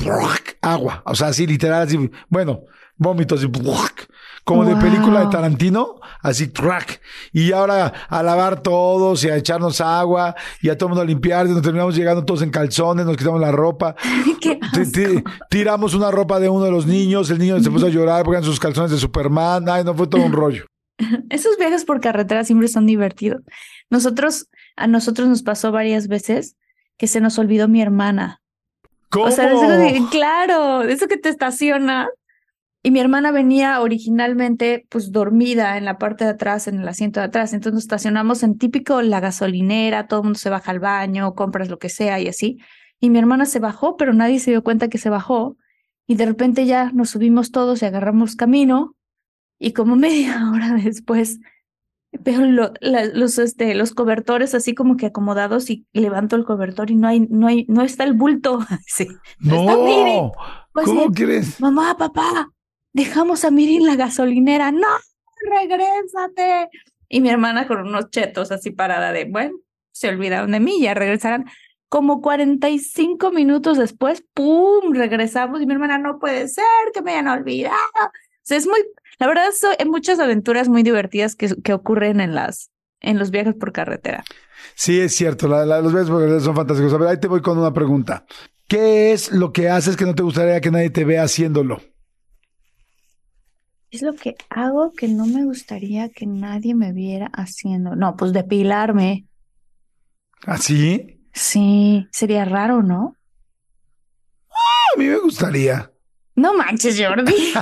[0.63, 2.63] agua, o sea, así literal, así, bueno,
[2.97, 3.51] vómitos, así,
[4.47, 7.01] como de película de Tarantino, así crack.
[7.33, 11.05] Y ahora a lavar todos y a echarnos agua y a todo el mundo a
[11.05, 11.49] limpiar.
[11.49, 13.97] Nos terminamos llegando todos en calzones, nos quitamos la ropa.
[14.41, 14.61] Qué
[15.51, 18.37] tiramos una ropa de uno de los niños, el niño se puso a llorar porque
[18.39, 19.69] eran sus calzones de Superman.
[19.69, 20.65] Ay, no fue todo un rollo.
[21.29, 23.43] Esos viajes por carretera siempre son divertidos.
[23.91, 26.57] Nosotros, a nosotros nos pasó varias veces
[26.97, 28.41] que se nos olvidó mi hermana.
[29.11, 29.27] ¿Cómo?
[29.27, 32.09] O sea, de eso que- claro, eso que te estaciona.
[32.87, 37.19] Y mi hermana venía originalmente pues dormida en la parte de atrás, en el asiento
[37.19, 37.53] de atrás.
[37.53, 41.69] Entonces nos estacionamos en típico la gasolinera, todo el mundo se baja al baño, compras
[41.69, 42.59] lo que sea y así.
[43.01, 45.57] Y mi hermana se bajó, pero nadie se dio cuenta que se bajó.
[46.07, 48.95] Y de repente ya nos subimos todos y agarramos camino.
[49.59, 51.41] Y como media hora después
[52.13, 56.93] veo lo- la- los, este, los cobertores así como que acomodados y levanto el cobertor
[56.93, 58.61] y no hay, no hay, no está el bulto.
[58.87, 59.09] Sí.
[59.43, 60.19] está Miri.
[60.21, 60.33] No,
[60.73, 61.61] Pues, ¿cómo eh, crees?
[61.61, 62.51] Mamá, papá,
[62.97, 64.73] dejamos a Miri la gasolinera.
[64.73, 64.89] No,
[65.61, 66.69] regrésate.
[67.09, 69.57] Y mi hermana con unos chetos así parada de, bueno,
[69.93, 71.45] se olvidaron de mí, ya regresarán.
[71.89, 74.93] Como 45 minutos después, ¡pum!
[74.93, 77.77] Regresamos y mi hermana, no puede ser que me hayan olvidado.
[77.77, 78.11] O
[78.43, 78.81] sea, es muy,
[79.21, 82.71] la verdad, so- hay muchas aventuras muy divertidas que, que ocurren en las,
[83.01, 84.25] en los viajes por carretera.
[84.75, 85.47] Sí, es cierto.
[85.47, 86.93] la- la- los besos son fantásticos.
[86.93, 88.27] A ver, ahí te voy con una pregunta.
[88.67, 91.81] ¿Qué es lo que haces que no te gustaría que nadie te vea haciéndolo?
[93.97, 97.97] Es lo que hago que no me gustaría que nadie me viera haciendo.
[97.97, 99.25] No, pues depilarme.
[100.45, 101.19] ¿Así?
[101.33, 103.17] Sí, sería raro, ¿no?
[104.51, 105.91] A mí me gustaría.
[106.35, 107.55] No manches, Jordi.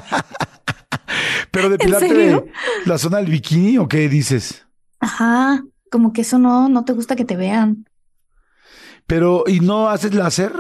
[1.53, 2.47] Pero depilarte serio?
[2.85, 4.67] la zona del bikini o qué dices?
[4.99, 7.85] Ajá, como que eso no, no te gusta que te vean.
[9.07, 10.53] Pero, ¿y no haces láser?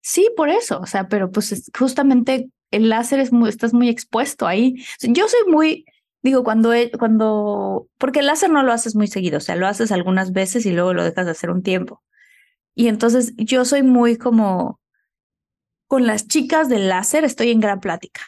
[0.00, 3.88] Sí, por eso, o sea, pero pues es- justamente el láser es muy, estás muy
[3.88, 4.76] expuesto ahí.
[5.02, 5.84] Yo soy muy,
[6.22, 9.92] digo, cuando, cuando, porque el láser no lo haces muy seguido, o sea, lo haces
[9.92, 12.02] algunas veces y luego lo dejas de hacer un tiempo.
[12.74, 14.80] Y entonces yo soy muy como,
[15.86, 18.22] con las chicas del láser estoy en gran plática,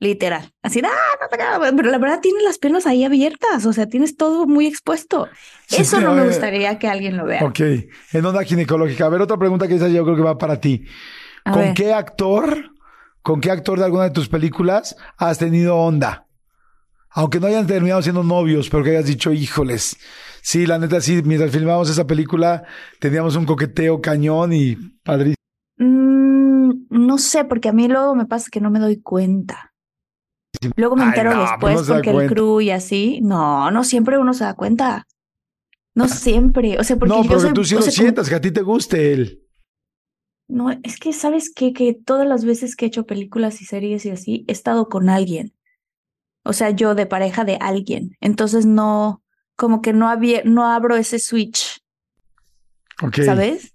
[0.00, 0.52] literal.
[0.62, 3.86] Así, ah, no te cagas", pero la verdad tienes las piernas ahí abiertas, o sea,
[3.86, 5.28] tienes todo muy expuesto.
[5.68, 7.44] Sí, Eso no me gustaría que alguien lo vea.
[7.44, 9.06] Ok, en onda ginecológica.
[9.06, 10.84] A ver, otra pregunta que esa yo creo que va para ti.
[11.44, 11.74] A ¿Con ver.
[11.74, 12.72] qué actor,
[13.28, 16.26] con qué actor de alguna de tus películas has tenido onda?
[17.10, 19.98] Aunque no hayan terminado siendo novios, pero que hayas dicho, híjoles.
[20.40, 22.64] Sí, la neta, sí, mientras filmábamos esa película,
[23.00, 25.34] teníamos un coqueteo cañón y padrísimo.
[25.76, 29.74] Mm, no sé, porque a mí luego me pasa que no me doy cuenta.
[30.76, 33.20] Luego me Ay, entero no, pues después no porque el crew y así.
[33.22, 35.06] No, no siempre uno se da cuenta.
[35.94, 36.78] No siempre.
[36.78, 38.34] O sea, porque no, yo pero soy, que tú sí o lo como- sientas, que
[38.36, 39.42] a ti te guste él.
[40.48, 41.72] No, es que sabes qué?
[41.72, 45.08] que todas las veces que he hecho películas y series y así, he estado con
[45.10, 45.54] alguien.
[46.44, 48.16] O sea, yo de pareja de alguien.
[48.20, 49.22] Entonces no,
[49.56, 51.78] como que no había, no abro ese switch.
[53.26, 53.74] ¿sabes?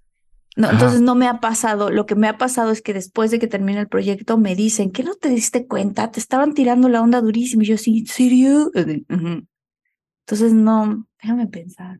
[0.55, 0.75] No, Ajá.
[0.75, 1.89] entonces no me ha pasado.
[1.91, 4.91] Lo que me ha pasado es que después de que termina el proyecto me dicen
[4.91, 8.07] que no te diste cuenta, te estaban tirando la onda durísima y yo sí, ¿en
[8.07, 8.71] serio?
[10.25, 11.99] Entonces no, déjame pensar.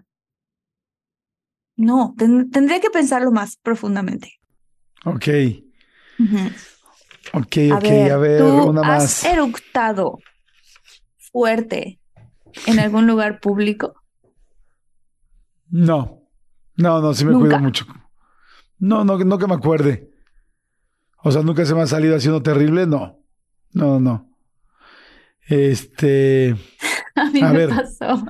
[1.75, 4.39] No, ten- tendría que pensarlo más profundamente.
[5.05, 5.27] Ok,
[6.19, 6.37] Ujú.
[7.33, 7.83] ok, A ok.
[7.83, 9.25] ver, a ver, ¿tú una has más.
[9.25, 10.19] eructado
[11.31, 11.99] fuerte
[12.67, 13.95] en algún lugar público?
[15.69, 16.21] No.
[16.77, 17.47] No, no, sí me Nunca.
[17.49, 17.85] cuido mucho.
[18.79, 20.09] No, no, no que me acuerde.
[21.23, 23.19] O sea, nunca se me ha salido haciendo terrible, no.
[23.71, 24.29] No, no.
[25.47, 26.55] Este.
[27.15, 27.69] A mí A me ver.
[27.69, 28.25] pasó.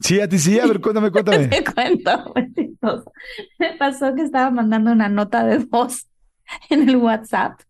[0.00, 1.48] Sí, a ti sí, a ver, cuéntame, cuéntame.
[1.48, 3.12] Te cuento, muy chistoso.
[3.58, 6.06] Me pasó que estaba mandando una nota de voz
[6.70, 7.60] en el WhatsApp.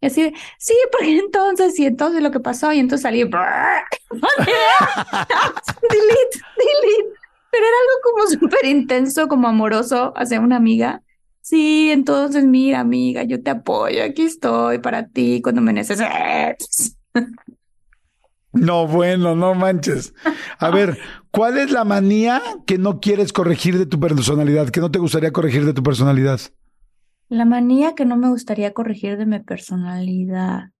[0.00, 3.32] Y así de, sí, porque entonces, y entonces lo que pasó, y entonces salí, delete,
[3.32, 3.86] delete.
[7.50, 11.02] Pero era algo como súper intenso, como amoroso hacia una amiga.
[11.40, 16.98] Sí, entonces mira, amiga, yo te apoyo, aquí estoy para ti cuando me necesites.
[18.52, 20.12] No, bueno, no manches.
[20.58, 20.98] A ver,
[21.36, 24.70] ¿cuál es la manía que no quieres corregir de tu personalidad?
[24.70, 26.40] Que no te gustaría corregir de tu personalidad.
[27.28, 30.70] La manía que no me gustaría corregir de mi personalidad.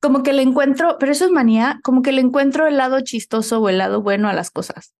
[0.00, 3.60] Como que le encuentro, pero eso es manía, como que le encuentro el lado chistoso
[3.60, 4.94] o el lado bueno a las cosas.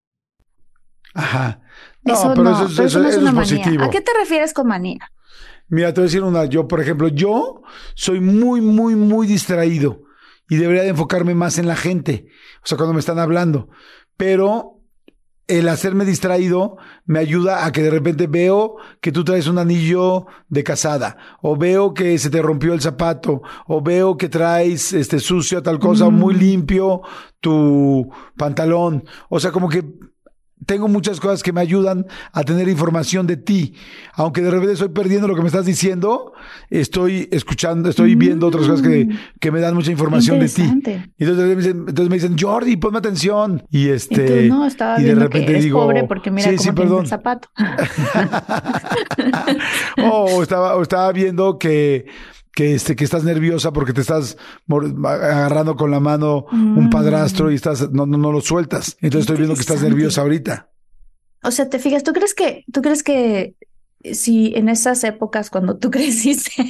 [1.15, 1.61] Ajá.
[2.03, 3.59] No, eso pero no, eso, es- pero eso- no es una es manía.
[3.63, 3.85] positivo.
[3.85, 5.11] ¿A qué te refieres con manía?
[5.69, 6.45] Mira, te voy a decir una.
[6.47, 7.63] Yo, por ejemplo, yo
[7.95, 10.03] soy muy, muy, muy distraído
[10.49, 12.27] y debería de enfocarme más en la gente.
[12.63, 13.69] O sea, cuando me están hablando.
[14.17, 14.81] Pero
[15.47, 20.27] el hacerme distraído me ayuda a que de repente veo que tú traes un anillo
[20.49, 25.19] de casada, o veo que se te rompió el zapato, o veo que traes este
[25.21, 26.15] sucio tal cosa, Mm.
[26.15, 27.03] muy limpio
[27.41, 28.09] tu
[28.39, 29.05] pantalón.
[29.29, 29.85] O sea, como que
[30.67, 33.75] tengo muchas cosas que me ayudan a tener información de ti.
[34.15, 36.33] Aunque de repente estoy perdiendo lo que me estás diciendo,
[36.71, 39.09] estoy escuchando, estoy viendo otras cosas que,
[39.41, 40.63] que me dan mucha información de ti.
[41.19, 43.63] Y entonces me, dicen, entonces me dicen, Jordi, ponme atención.
[43.71, 44.45] Y este.
[44.45, 46.57] Y tú, no, estaba y de viendo repente que eres digo, pobre porque mira sí,
[46.57, 47.01] cómo sí, perdón.
[47.03, 47.49] el zapato.
[50.11, 52.07] o estaba, o estaba viendo que,
[52.55, 54.37] que, este, que estás nerviosa porque te estás
[55.05, 56.91] agarrando con la mano un Mm.
[56.91, 58.97] padrastro y estás, no, no, no lo sueltas.
[59.01, 60.69] Entonces estoy viendo que estás nerviosa ahorita.
[61.43, 63.55] O sea, te fijas, ¿tú crees que, tú crees que
[64.13, 66.53] si en esas épocas cuando tú creciste,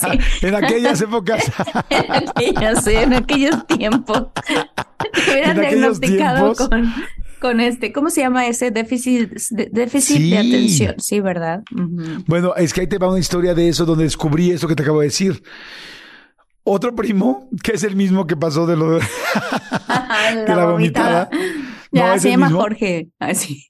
[0.00, 1.44] sí, en aquellas épocas.
[1.90, 6.68] en aquellas, sí, en aquellos tiempos, te hubieran diagnosticado tiempos.
[6.68, 6.92] con,
[7.40, 10.30] con este, ¿cómo se llama ese déficit, de- déficit Sí.
[10.30, 10.94] de atención?
[10.98, 11.62] Sí, ¿verdad?
[12.26, 14.82] Bueno, es que ahí te va una historia de eso donde descubrí eso que te
[14.82, 15.42] acabo de decir.
[16.62, 19.00] Otro primo, que es el mismo que pasó de lo de,
[20.46, 21.28] de la vomitada.
[21.90, 22.60] Ya, No, es se llama mismo.
[22.60, 23.08] Jorge.
[23.18, 23.66] Así.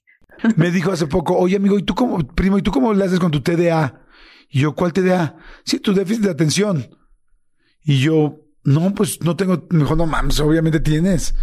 [0.55, 3.19] Me dijo hace poco, oye amigo, ¿y tú cómo, primo, ¿y tú cómo le haces
[3.19, 4.01] con tu TDA?
[4.49, 5.37] Y yo, ¿cuál TDA?
[5.63, 6.89] Sí, tu déficit de atención.
[7.83, 11.33] Y yo, no, pues no tengo, me dijo, no mames, obviamente tienes.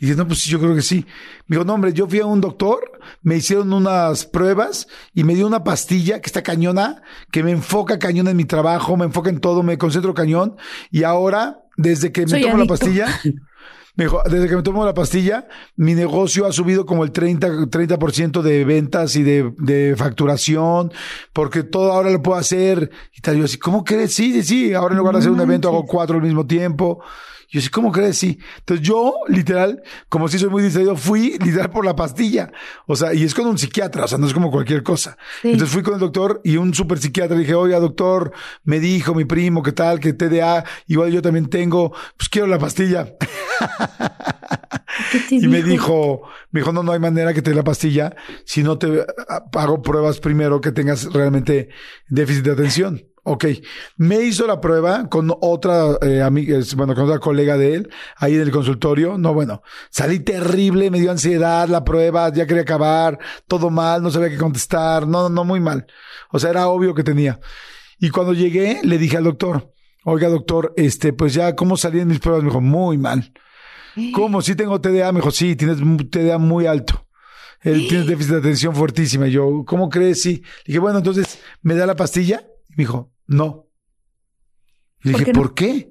[0.00, 1.04] Y dije, no, pues yo creo que sí.
[1.46, 2.80] Me dijo, no, hombre, yo fui a un doctor,
[3.20, 7.98] me hicieron unas pruebas y me dio una pastilla que está cañona, que me enfoca
[7.98, 10.56] cañón en mi trabajo, me enfoca en todo, me concentro cañón.
[10.90, 13.08] Y ahora, desde que me Soy tomo la pastilla,
[13.94, 17.66] me dijo, desde que me tomo la pastilla, mi negocio ha subido como el 30,
[17.66, 20.94] 30% de ventas y de, de facturación,
[21.34, 22.90] porque todo ahora lo puedo hacer.
[23.14, 24.14] Y tal, yo así, ¿cómo crees?
[24.14, 24.72] Sí, sí, sí.
[24.72, 27.02] Ahora en lugar de hacer un evento hago cuatro al mismo tiempo.
[27.50, 28.16] Yo así, ¿cómo crees?
[28.18, 28.38] Sí.
[28.58, 32.52] Entonces yo, literal, como si soy muy distraído, fui literal por la pastilla.
[32.86, 35.18] O sea, y es con un psiquiatra, o sea, no es como cualquier cosa.
[35.42, 35.48] Sí.
[35.52, 37.36] Entonces fui con el doctor y un super psiquiatra.
[37.36, 38.32] Dije, oiga, doctor,
[38.62, 42.58] me dijo mi primo que tal, que TDA, igual yo también tengo, pues quiero la
[42.58, 43.14] pastilla.
[45.12, 48.14] ¿Qué Y me dijo, me dijo, no, no hay manera que te dé la pastilla
[48.44, 51.68] si no te ah, hago pruebas primero que tengas realmente
[52.08, 53.09] déficit de atención.
[53.22, 53.44] Ok,
[53.96, 58.34] me hizo la prueba con otra eh, amiga, bueno, con otra colega de él, ahí
[58.34, 59.18] en el consultorio.
[59.18, 64.10] No, bueno, salí terrible, me dio ansiedad la prueba, ya quería acabar, todo mal, no
[64.10, 65.86] sabía qué contestar, no, no, muy mal.
[66.30, 67.38] O sea, era obvio que tenía.
[67.98, 69.70] Y cuando llegué, le dije al doctor,
[70.04, 72.42] oiga, doctor, este, pues ya, ¿cómo salí en mis pruebas?
[72.42, 73.32] Me dijo, muy mal.
[74.14, 74.40] ¿Cómo?
[74.42, 75.12] Sí tengo TDA.
[75.12, 75.78] Me dijo, sí, tienes
[76.10, 77.06] TDA muy alto.
[77.60, 79.28] Él tienes déficit de atención fuertísima.
[79.28, 80.22] Y yo, ¿cómo crees?
[80.22, 80.42] Sí.
[80.64, 82.44] Le dije, bueno, entonces, ¿me da la pastilla?
[82.70, 83.66] Y me dijo, no.
[85.02, 85.38] Le ¿Por dije, qué no?
[85.40, 85.90] ¿por qué?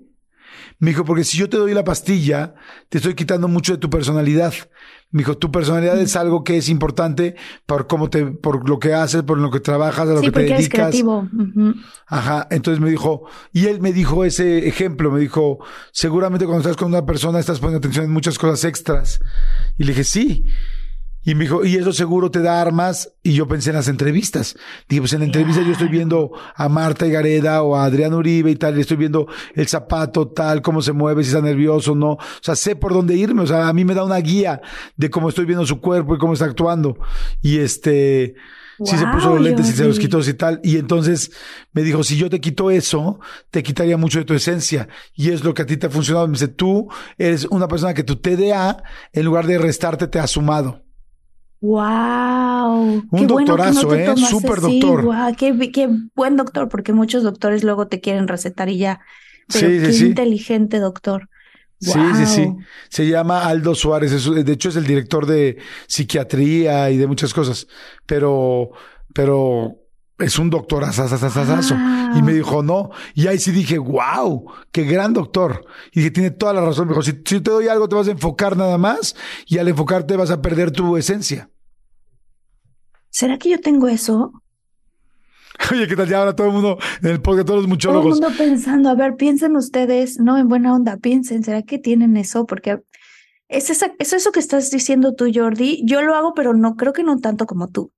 [0.80, 2.56] Me dijo, porque si yo te doy la pastilla,
[2.90, 4.54] te estoy quitando mucho de tu personalidad.
[5.12, 8.94] Me dijo, tu personalidad es algo que es importante por cómo te, por lo que
[8.94, 10.78] haces, por lo que trabajas, a lo Sí, que te porque eres dedicas.
[10.92, 11.28] creativo.
[11.34, 11.74] Ujú.
[12.08, 15.60] Ajá, entonces me dijo, y él me dijo ese ejemplo, me dijo,
[15.92, 19.20] seguramente cuando estás con una persona estás poniendo atención en muchas cosas extras.
[19.78, 20.46] Y le dije, sí.
[21.24, 23.14] Y me dijo, y eso seguro te da armas.
[23.24, 24.56] Y yo pensé en las entrevistas.
[24.88, 28.14] Dije, pues en la entrevista yo estoy viendo a Marta y Gareda o a Adrián
[28.14, 31.92] Uribe y tal, y estoy viendo el zapato tal, cómo se mueve, si está nervioso
[31.92, 32.12] o no.
[32.12, 33.42] O sea, sé por dónde irme.
[33.44, 34.62] O sea, a mí me da una guía
[34.96, 36.98] de cómo estoy viendo su cuerpo y cómo está actuando.
[37.42, 38.36] Y este,
[38.84, 40.60] sí se puso los lentes y se los quitó y tal.
[40.64, 41.32] Y entonces
[41.74, 43.20] me dijo, si yo te quito eso,
[43.52, 44.88] te quitaría mucho de tu esencia.
[45.14, 46.28] Y es lo que a ti te ha funcionado.
[46.28, 50.28] Me dice, tú eres una persona que tu TDA, en lugar de restarte, te ha
[50.28, 50.89] sumado.
[51.62, 53.04] Wow.
[53.12, 54.16] Un doctorazo, ¿eh?
[54.18, 55.04] Súper doctor.
[55.04, 59.02] Wow, qué, qué, buen doctor, porque muchos doctores luego te quieren recetar y ya.
[59.52, 60.06] Pero Sí, sí, qué sí.
[60.08, 61.30] inteligente doctor.
[61.80, 62.56] Sí, sí, sí.
[62.90, 64.12] Se llama Aldo Suárez.
[64.12, 65.58] es- de hecho, es el director de
[65.88, 67.68] psiquiatría y de muchas cosas.
[68.06, 68.72] Pero,
[69.14, 69.78] pero
[70.20, 71.76] es un doctor asasasasazo.
[71.76, 72.18] Wow.
[72.18, 72.92] Y me dijo, no.
[73.14, 75.66] Y ahí sí dije, wow, qué gran doctor.
[75.92, 76.88] Y dije, tiene toda la razón.
[76.88, 79.16] Me dijo, si, si te doy algo, te vas a enfocar nada más.
[79.48, 81.50] Y al enfocarte vas a perder tu esencia.
[83.10, 84.32] ¿Será que yo tengo eso?
[85.72, 86.08] Oye, ¿qué tal?
[86.08, 88.22] Ya ahora todo el mundo en el podcast, todos los Todo el muchólogos.
[88.22, 92.46] mundo pensando, a ver, piensen ustedes, no en buena onda, piensen, ¿será que tienen eso?
[92.46, 92.80] Porque
[93.48, 95.82] es, esa, es eso que estás diciendo tú, Jordi.
[95.86, 97.92] Yo lo hago, pero no, creo que no tanto como tú.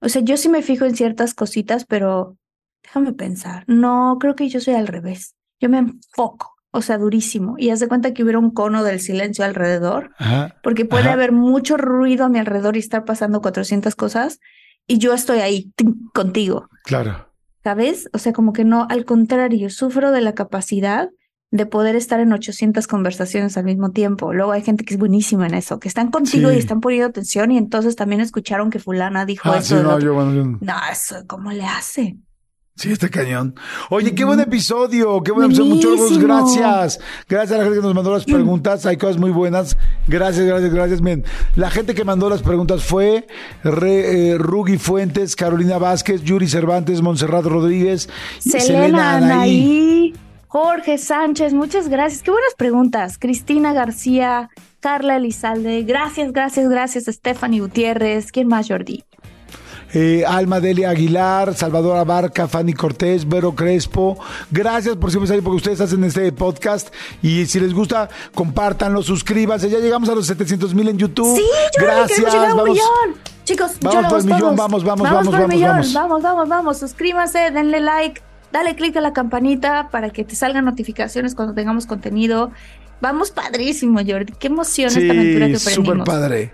[0.00, 2.36] O sea, yo sí me fijo en ciertas cositas, pero
[2.82, 3.64] déjame pensar.
[3.66, 5.34] No, creo que yo soy al revés.
[5.60, 7.56] Yo me enfoco, o sea, durísimo.
[7.58, 10.56] Y haz de cuenta que hubiera un cono del silencio alrededor, Ajá.
[10.62, 11.12] porque puede Ajá.
[11.12, 14.40] haber mucho ruido a mi alrededor y estar pasando 400 cosas,
[14.86, 15.72] y yo estoy ahí
[16.14, 16.68] contigo.
[16.84, 17.28] Claro.
[17.62, 18.08] ¿Sabes?
[18.14, 21.10] O sea, como que no, al contrario, sufro de la capacidad
[21.52, 24.32] de poder estar en 800 conversaciones al mismo tiempo.
[24.32, 26.56] Luego hay gente que es buenísima en eso, que están contigo Sí.
[26.56, 29.76] y están poniendo atención y entonces también escucharon que fulana dijo Ah, eso.
[29.78, 32.16] sí, no, yo, bueno, yo- No, eso, ¿cómo le hace?
[32.76, 33.56] Sí, está cañón.
[33.90, 35.74] Oye, qué buen episodio, qué buen episodio.
[35.74, 36.34] Muchólogos, Buenísimo.
[36.34, 37.00] gracias.
[37.28, 38.86] Gracias a la gente que nos mandó las preguntas.
[38.86, 39.76] Hay cosas muy buenas.
[40.08, 41.02] Gracias, gracias, gracias.
[41.02, 41.22] Men.
[41.56, 43.26] La gente que mandó las preguntas fue
[43.64, 48.08] Re- eh, Rugi Fuentes, Carolina Vázquez, Yuri Cervantes, Montserrat Rodríguez,
[48.44, 49.32] y Selena, Anaí.
[49.34, 50.14] Anaí,
[50.50, 52.22] Jorge Sánchez, muchas gracias.
[52.22, 53.18] Qué buenas preguntas.
[53.18, 57.04] Cristina García, Carla Elizalde, gracias, gracias, gracias.
[57.04, 59.04] Stephanie Gutiérrez, ¿quién más, Jordi?
[59.94, 64.18] Eh, Alma Delia Aguilar, Salvador Abarca, Fanny Cortés, Vero Crespo.
[64.50, 66.92] Gracias por siempre salir porque ustedes hacen este podcast.
[67.22, 69.70] Y si les gusta, compártanlo, suscríbanse.
[69.70, 71.36] Ya llegamos a los 700 mil en YouTube.
[71.36, 71.44] Sí,
[71.78, 72.18] Jordi, Gracias.
[72.18, 72.70] llegar a un vamos.
[72.70, 73.20] millón.
[73.44, 75.92] Chicos, Vamos por el millón, vamos, vamos, vamos, vamos, vamos.
[75.92, 76.78] vamos, vamos, vamos.
[76.78, 78.20] Suscríbanse, denle like,
[78.52, 82.50] dale click a la campanita para que te salgan notificaciones cuando tengamos contenido.
[83.00, 84.32] Vamos padrísimo, Jordi.
[84.38, 86.06] Qué emoción esta aventura que Sí, súper aprendimos.
[86.06, 86.52] padre.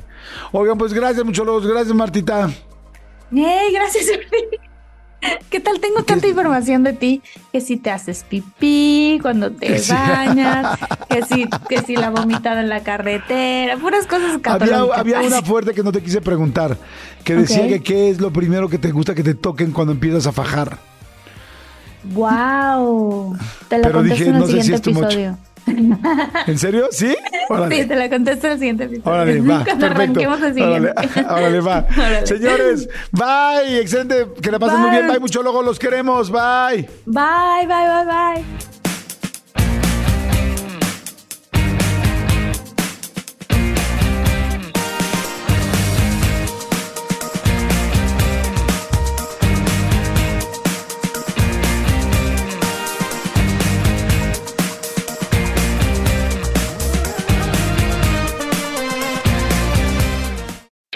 [0.53, 1.67] Oigan, pues gracias, muchólogos.
[1.67, 2.49] Gracias, Martita.
[3.33, 4.59] ¡Ey, gracias, Jordi!
[5.51, 5.81] ¿Qué tal?
[5.81, 7.23] Tengo tanta información de ti
[7.53, 10.79] que si te haces pipí cuando te bañas,
[11.09, 15.73] que si, que si la vomitada en la carretera, puras cosas Había, había una fuerte
[15.73, 16.77] que no te quise preguntar,
[17.25, 20.27] que decía que qué es lo primero que te gusta que te toquen cuando empiezas
[20.29, 20.79] a fajar.
[22.13, 23.37] ¡Wow!
[23.69, 25.05] Te la Pero contesto dije, en el no sé si siguiente too much.
[25.05, 25.39] episodio.
[26.47, 26.87] ¿En serio?
[26.93, 27.17] ¿Sí?
[27.49, 27.83] Órale.
[27.83, 29.11] Sí, te la contesto en el siguiente episodio.
[29.13, 29.87] Órale, va, Cuando perfecto.
[30.21, 31.25] arranquemos el Órale, siguiente.
[31.33, 31.87] órale, va.
[31.97, 32.27] Órale.
[32.27, 36.89] Señores, bye, excelente, que la pasen muy bien, bye, muchólogos, los queremos, bye.
[37.07, 38.05] Bye, bye, bye,
[38.45, 38.76] bye.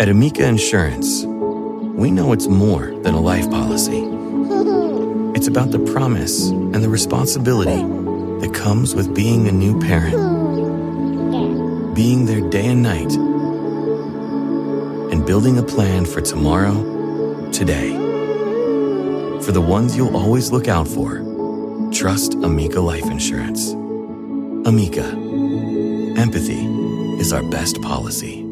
[0.00, 4.00] At Amica Insurance, we know it's more than a life policy.
[5.36, 7.82] It's about the promise and the responsibility
[8.40, 10.16] that comes with being a new parent,
[11.94, 13.12] being there day and night,
[15.12, 16.74] and building a plan for tomorrow,
[17.52, 17.90] today.
[19.42, 21.22] For the ones you'll always look out for,
[21.92, 23.72] trust Amica Life Insurance.
[24.66, 25.04] Amica,
[26.18, 26.64] empathy
[27.20, 28.49] is our best policy.